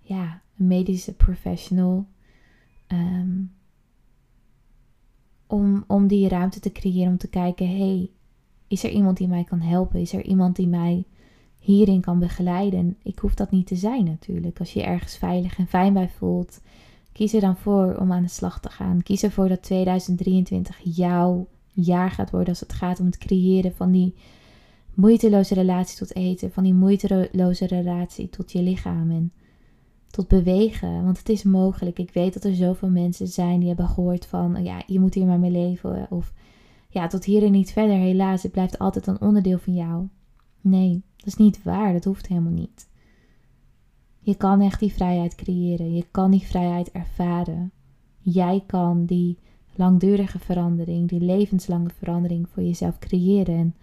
ja, 0.00 0.40
een 0.58 0.66
medische 0.66 1.12
professional. 1.12 2.06
Ehm, 2.86 3.40
om, 5.46 5.84
om 5.86 6.06
die 6.06 6.28
ruimte 6.28 6.60
te 6.60 6.72
creëren 6.72 7.10
om 7.10 7.18
te 7.18 7.28
kijken, 7.28 7.68
hey, 7.68 8.10
is 8.68 8.84
er 8.84 8.90
iemand 8.90 9.16
die 9.16 9.28
mij 9.28 9.44
kan 9.44 9.60
helpen? 9.60 10.00
Is 10.00 10.12
er 10.12 10.24
iemand 10.24 10.56
die 10.56 10.66
mij 10.66 11.04
hierin 11.58 12.00
kan 12.00 12.18
begeleiden? 12.18 12.78
En 12.78 12.96
ik 13.02 13.18
hoef 13.18 13.34
dat 13.34 13.50
niet 13.50 13.66
te 13.66 13.76
zijn 13.76 14.04
natuurlijk. 14.04 14.58
Als 14.58 14.72
je 14.72 14.80
je 14.80 14.86
ergens 14.86 15.16
veilig 15.16 15.58
en 15.58 15.66
fijn 15.66 15.92
bij 15.92 16.08
voelt, 16.08 16.60
kies 17.12 17.32
er 17.32 17.40
dan 17.40 17.56
voor 17.56 17.96
om 17.96 18.12
aan 18.12 18.22
de 18.22 18.28
slag 18.28 18.60
te 18.60 18.68
gaan. 18.68 19.02
Kies 19.02 19.22
ervoor 19.22 19.48
dat 19.48 19.62
2023 19.62 20.80
jouw 20.82 21.46
jaar 21.72 22.10
gaat 22.10 22.30
worden 22.30 22.48
als 22.48 22.60
het 22.60 22.72
gaat 22.72 23.00
om 23.00 23.06
het 23.06 23.18
creëren 23.18 23.74
van 23.74 23.90
die 23.90 24.14
moeiteloze 24.94 25.54
relatie 25.54 25.98
tot 25.98 26.14
eten, 26.16 26.52
van 26.52 26.62
die 26.62 26.74
moeiteloze 26.74 27.66
relatie 27.66 28.28
tot 28.28 28.52
je 28.52 28.62
lichaam 28.62 29.10
en 29.10 29.32
tot 30.10 30.28
bewegen. 30.28 31.04
Want 31.04 31.18
het 31.18 31.28
is 31.28 31.42
mogelijk. 31.42 31.98
Ik 31.98 32.10
weet 32.10 32.34
dat 32.34 32.44
er 32.44 32.54
zoveel 32.54 32.90
mensen 32.90 33.28
zijn 33.28 33.58
die 33.58 33.68
hebben 33.68 33.88
gehoord 33.88 34.26
van, 34.26 34.64
ja, 34.64 34.82
je 34.86 35.00
moet 35.00 35.14
hier 35.14 35.26
maar 35.26 35.38
mee 35.38 35.50
leven. 35.50 36.06
Of 36.10 36.32
ja, 36.88 37.06
tot 37.06 37.24
hier 37.24 37.42
en 37.42 37.52
niet 37.52 37.72
verder, 37.72 37.96
helaas, 37.96 38.42
het 38.42 38.52
blijft 38.52 38.78
altijd 38.78 39.06
een 39.06 39.20
onderdeel 39.20 39.58
van 39.58 39.74
jou. 39.74 40.08
Nee, 40.60 41.02
dat 41.16 41.26
is 41.26 41.36
niet 41.36 41.62
waar, 41.62 41.92
dat 41.92 42.04
hoeft 42.04 42.26
helemaal 42.26 42.52
niet. 42.52 42.90
Je 44.20 44.34
kan 44.34 44.60
echt 44.60 44.80
die 44.80 44.92
vrijheid 44.92 45.34
creëren, 45.34 45.94
je 45.94 46.06
kan 46.10 46.30
die 46.30 46.46
vrijheid 46.46 46.90
ervaren. 46.90 47.72
Jij 48.18 48.62
kan 48.66 49.04
die 49.04 49.38
langdurige 49.74 50.38
verandering, 50.38 51.08
die 51.08 51.20
levenslange 51.20 51.90
verandering 51.98 52.48
voor 52.48 52.62
jezelf 52.62 52.98
creëren. 52.98 53.54
En 53.54 53.74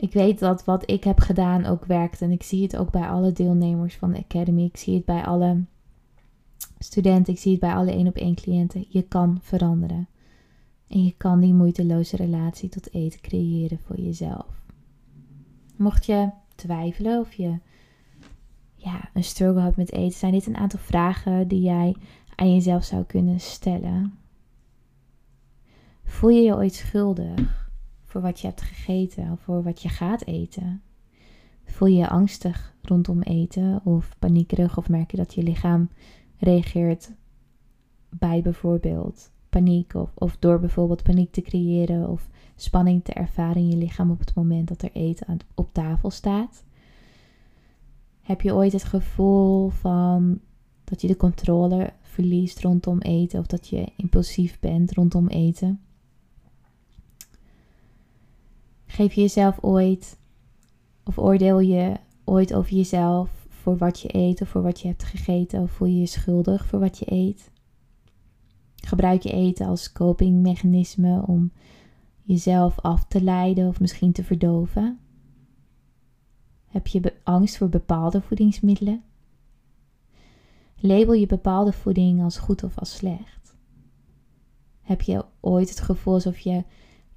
ik 0.00 0.12
weet 0.12 0.38
dat 0.38 0.64
wat 0.64 0.90
ik 0.90 1.04
heb 1.04 1.18
gedaan 1.18 1.66
ook 1.66 1.84
werkt. 1.84 2.22
En 2.22 2.30
ik 2.30 2.42
zie 2.42 2.62
het 2.62 2.76
ook 2.76 2.90
bij 2.90 3.08
alle 3.08 3.32
deelnemers 3.32 3.96
van 3.96 4.12
de 4.12 4.18
Academy. 4.18 4.64
Ik 4.64 4.76
zie 4.76 4.94
het 4.94 5.04
bij 5.04 5.24
alle 5.24 5.64
studenten. 6.78 7.32
Ik 7.32 7.38
zie 7.38 7.50
het 7.50 7.60
bij 7.60 7.74
alle 7.74 7.90
één 7.90 8.06
op 8.06 8.16
één 8.16 8.34
cliënten. 8.34 8.84
Je 8.88 9.02
kan 9.02 9.38
veranderen. 9.40 10.08
En 10.88 11.04
je 11.04 11.14
kan 11.16 11.40
die 11.40 11.54
moeiteloze 11.54 12.16
relatie 12.16 12.68
tot 12.68 12.94
eten 12.94 13.20
creëren 13.20 13.78
voor 13.78 14.00
jezelf. 14.00 14.46
Mocht 15.76 16.06
je 16.06 16.30
twijfelen 16.54 17.20
of 17.20 17.32
je 17.32 17.58
ja, 18.74 19.10
een 19.14 19.24
struggle 19.24 19.62
hebt 19.62 19.76
met 19.76 19.92
eten, 19.92 20.18
zijn 20.18 20.32
dit 20.32 20.46
een 20.46 20.56
aantal 20.56 20.80
vragen 20.80 21.48
die 21.48 21.62
jij 21.62 21.96
aan 22.34 22.54
jezelf 22.54 22.84
zou 22.84 23.04
kunnen 23.04 23.40
stellen. 23.40 24.18
Voel 26.04 26.30
je 26.30 26.40
je 26.40 26.54
ooit 26.54 26.74
schuldig 26.74 27.69
voor 28.10 28.20
wat 28.20 28.40
je 28.40 28.46
hebt 28.46 28.60
gegeten 28.60 29.32
of 29.32 29.40
voor 29.40 29.62
wat 29.62 29.82
je 29.82 29.88
gaat 29.88 30.26
eten? 30.26 30.82
Voel 31.64 31.88
je 31.88 31.96
je 31.96 32.08
angstig 32.08 32.74
rondom 32.82 33.22
eten 33.22 33.80
of 33.84 34.18
paniekerig 34.18 34.78
of 34.78 34.88
merk 34.88 35.10
je 35.10 35.16
dat 35.16 35.34
je 35.34 35.42
lichaam 35.42 35.88
reageert 36.38 37.10
bij 38.08 38.42
bijvoorbeeld 38.42 39.30
paniek 39.48 39.94
of, 39.94 40.10
of 40.14 40.36
door 40.38 40.60
bijvoorbeeld 40.60 41.02
paniek 41.02 41.32
te 41.32 41.40
creëren 41.40 42.08
of 42.08 42.28
spanning 42.56 43.04
te 43.04 43.12
ervaren 43.12 43.62
in 43.62 43.68
je 43.68 43.76
lichaam 43.76 44.10
op 44.10 44.18
het 44.18 44.34
moment 44.34 44.68
dat 44.68 44.82
er 44.82 44.92
eten 44.92 45.38
op 45.54 45.72
tafel 45.72 46.10
staat? 46.10 46.64
Heb 48.20 48.40
je 48.40 48.54
ooit 48.54 48.72
het 48.72 48.84
gevoel 48.84 49.68
van 49.68 50.40
dat 50.84 51.00
je 51.00 51.08
de 51.08 51.16
controle 51.16 51.92
verliest 52.00 52.60
rondom 52.60 52.98
eten 52.98 53.40
of 53.40 53.46
dat 53.46 53.68
je 53.68 53.92
impulsief 53.96 54.60
bent 54.60 54.92
rondom 54.92 55.28
eten? 55.28 55.80
Geef 58.90 59.12
je 59.12 59.20
jezelf 59.20 59.58
ooit 59.60 60.18
of 61.04 61.18
oordeel 61.18 61.60
je 61.60 61.96
ooit 62.24 62.54
over 62.54 62.72
jezelf 62.72 63.46
voor 63.48 63.76
wat 63.76 64.00
je 64.00 64.14
eet 64.16 64.40
of 64.40 64.48
voor 64.48 64.62
wat 64.62 64.80
je 64.80 64.88
hebt 64.88 65.04
gegeten 65.04 65.62
of 65.62 65.70
voel 65.70 65.88
je 65.88 65.98
je 65.98 66.06
schuldig 66.06 66.66
voor 66.66 66.80
wat 66.80 66.98
je 66.98 67.12
eet? 67.12 67.50
Gebruik 68.76 69.22
je 69.22 69.32
eten 69.32 69.66
als 69.66 69.92
copingmechanisme 69.92 71.26
om 71.26 71.52
jezelf 72.22 72.80
af 72.80 73.04
te 73.04 73.22
leiden 73.22 73.68
of 73.68 73.80
misschien 73.80 74.12
te 74.12 74.24
verdoven? 74.24 74.98
Heb 76.66 76.86
je 76.86 77.14
angst 77.22 77.56
voor 77.56 77.68
bepaalde 77.68 78.20
voedingsmiddelen? 78.20 79.02
Label 80.76 81.12
je 81.12 81.26
bepaalde 81.26 81.72
voeding 81.72 82.22
als 82.22 82.38
goed 82.38 82.62
of 82.62 82.78
als 82.78 82.96
slecht? 82.96 83.56
Heb 84.80 85.02
je 85.02 85.24
ooit 85.40 85.68
het 85.68 85.80
gevoel 85.80 86.14
alsof 86.14 86.38
je 86.38 86.64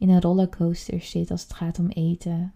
in 0.03 0.09
een 0.09 0.21
rollercoaster 0.21 1.01
zit 1.01 1.31
als 1.31 1.41
het 1.41 1.53
gaat 1.53 1.79
om 1.79 1.87
eten? 1.87 2.53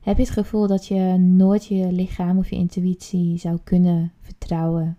Heb 0.00 0.16
je 0.16 0.22
het 0.22 0.32
gevoel 0.32 0.66
dat 0.66 0.86
je 0.86 1.16
nooit 1.18 1.66
je 1.66 1.92
lichaam 1.92 2.38
of 2.38 2.50
je 2.50 2.56
intuïtie 2.56 3.38
zou 3.38 3.58
kunnen 3.64 4.12
vertrouwen 4.20 4.98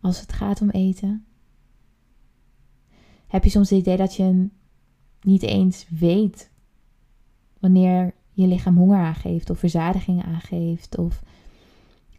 als 0.00 0.20
het 0.20 0.32
gaat 0.32 0.60
om 0.60 0.70
eten? 0.70 1.24
Heb 3.26 3.44
je 3.44 3.50
soms 3.50 3.70
het 3.70 3.78
idee 3.78 3.96
dat 3.96 4.14
je 4.14 4.48
niet 5.20 5.42
eens 5.42 5.86
weet 5.88 6.50
wanneer 7.58 8.14
je 8.32 8.46
lichaam 8.46 8.76
honger 8.76 8.98
aangeeft 8.98 9.50
of 9.50 9.58
verzadiging 9.58 10.24
aangeeft 10.24 10.98
of 10.98 11.22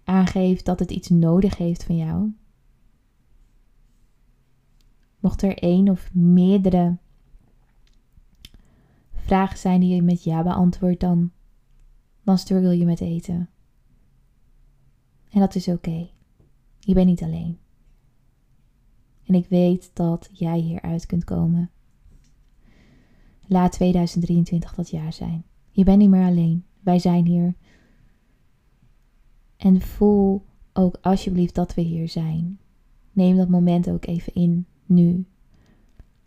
aangeeft 0.04 0.66
dat 0.66 0.80
het 0.80 0.92
iets 0.92 1.10
nodig 1.10 1.58
heeft 1.58 1.84
van 1.84 1.96
jou? 1.98 2.34
Mocht 5.24 5.42
er 5.42 5.58
één 5.58 5.90
of 5.90 6.14
meerdere 6.14 6.98
vragen 9.14 9.58
zijn 9.58 9.80
die 9.80 9.96
je 9.96 10.02
met 10.02 10.24
ja 10.24 10.44
beantwoordt, 10.44 11.00
dan 11.00 11.32
dan 12.24 12.38
struggle 12.38 12.78
je 12.78 12.86
met 12.86 13.02
eten. 13.02 13.50
En 15.30 15.40
dat 15.40 15.56
is 15.56 15.68
oké. 15.68 16.10
Je 16.80 16.94
bent 16.94 17.08
niet 17.08 17.24
alleen. 17.24 17.58
En 19.26 19.34
ik 19.34 19.48
weet 19.48 19.92
dat 19.94 20.30
jij 20.32 20.60
hieruit 20.60 21.06
kunt 21.06 21.24
komen. 21.24 21.72
Laat 23.48 23.72
2023 23.72 24.74
dat 24.74 24.90
jaar 24.90 25.14
zijn. 25.14 25.44
Je 25.72 25.84
bent 25.84 25.98
niet 25.98 26.10
meer 26.10 26.26
alleen. 26.26 26.66
Wij 26.80 27.00
zijn 27.00 27.26
hier. 27.26 27.56
En 29.58 29.82
voel 29.82 30.46
ook 30.74 30.98
alsjeblieft 31.02 31.56
dat 31.56 31.74
we 31.74 31.82
hier 31.82 32.10
zijn. 32.10 32.60
Neem 33.12 33.38
dat 33.38 33.50
moment 33.50 33.90
ook 33.90 34.06
even 34.06 34.34
in, 34.34 34.68
nu. 34.94 35.26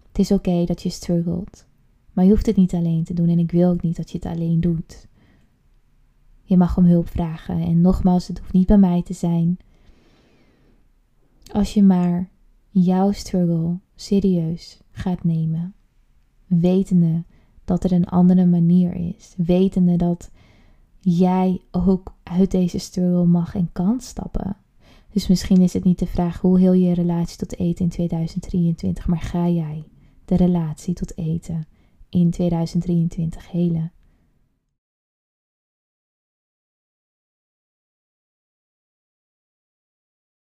Het 0.09 0.19
is 0.19 0.31
oké 0.31 0.65
dat 0.65 0.83
je 0.83 0.91
struggelt. 0.91 1.67
Maar 2.13 2.25
je 2.25 2.31
hoeft 2.31 2.47
het 2.47 2.57
niet 2.57 2.75
alleen 2.75 3.05
te 3.05 3.15
doen 3.15 3.29
en 3.29 3.39
ik 3.39 3.51
wil 3.51 3.71
ook 3.71 3.83
niet 3.83 3.97
dat 3.97 4.11
je 4.11 4.19
het 4.19 4.27
alleen 4.27 4.61
doet. 4.61 5.09
Je 6.43 6.57
mag 6.57 6.77
om 6.77 6.85
hulp 6.85 7.09
vragen 7.09 7.61
en 7.61 7.81
nogmaals, 7.81 8.29
het 8.29 8.39
hoeft 8.39 8.53
niet 8.53 8.67
bij 8.67 8.79
mij 8.79 9.03
te 9.03 9.13
zijn. 9.13 9.59
Als 11.53 11.75
je 11.75 11.83
maar 11.83 12.29
jouw 12.71 13.13
struggle 13.13 13.79
serieus 13.95 14.81
gaat 14.91 15.25
nemen, 15.25 15.75
wetende 16.47 17.25
dat 17.65 17.85
er 17.85 17.93
een 17.93 18.07
andere 18.07 18.47
manier 18.47 18.95
is, 18.95 19.35
wetende 19.37 19.97
dat 19.97 20.31
jij 21.01 21.61
ook 21.71 22.15
uit 22.23 22.51
deze 22.51 22.79
struggle 22.79 23.27
mag 23.27 23.55
en 23.55 23.69
kan 23.73 24.01
stappen. 24.01 24.57
Dus 25.17 25.27
misschien 25.27 25.61
is 25.61 25.73
het 25.73 25.85
niet 25.85 25.99
de 25.99 26.07
vraag 26.07 26.41
hoe 26.41 26.59
heel 26.59 26.73
je 26.73 26.95
relatie 26.95 27.37
tot 27.37 27.59
eten 27.59 27.85
in 27.85 27.91
2023, 27.91 29.07
maar 29.07 29.21
ga 29.21 29.49
jij 29.49 29.85
de 30.25 30.37
relatie 30.37 30.95
tot 30.95 31.19
eten 31.19 31.67
in 32.09 32.31
2023 32.31 33.51
helen? 33.51 33.93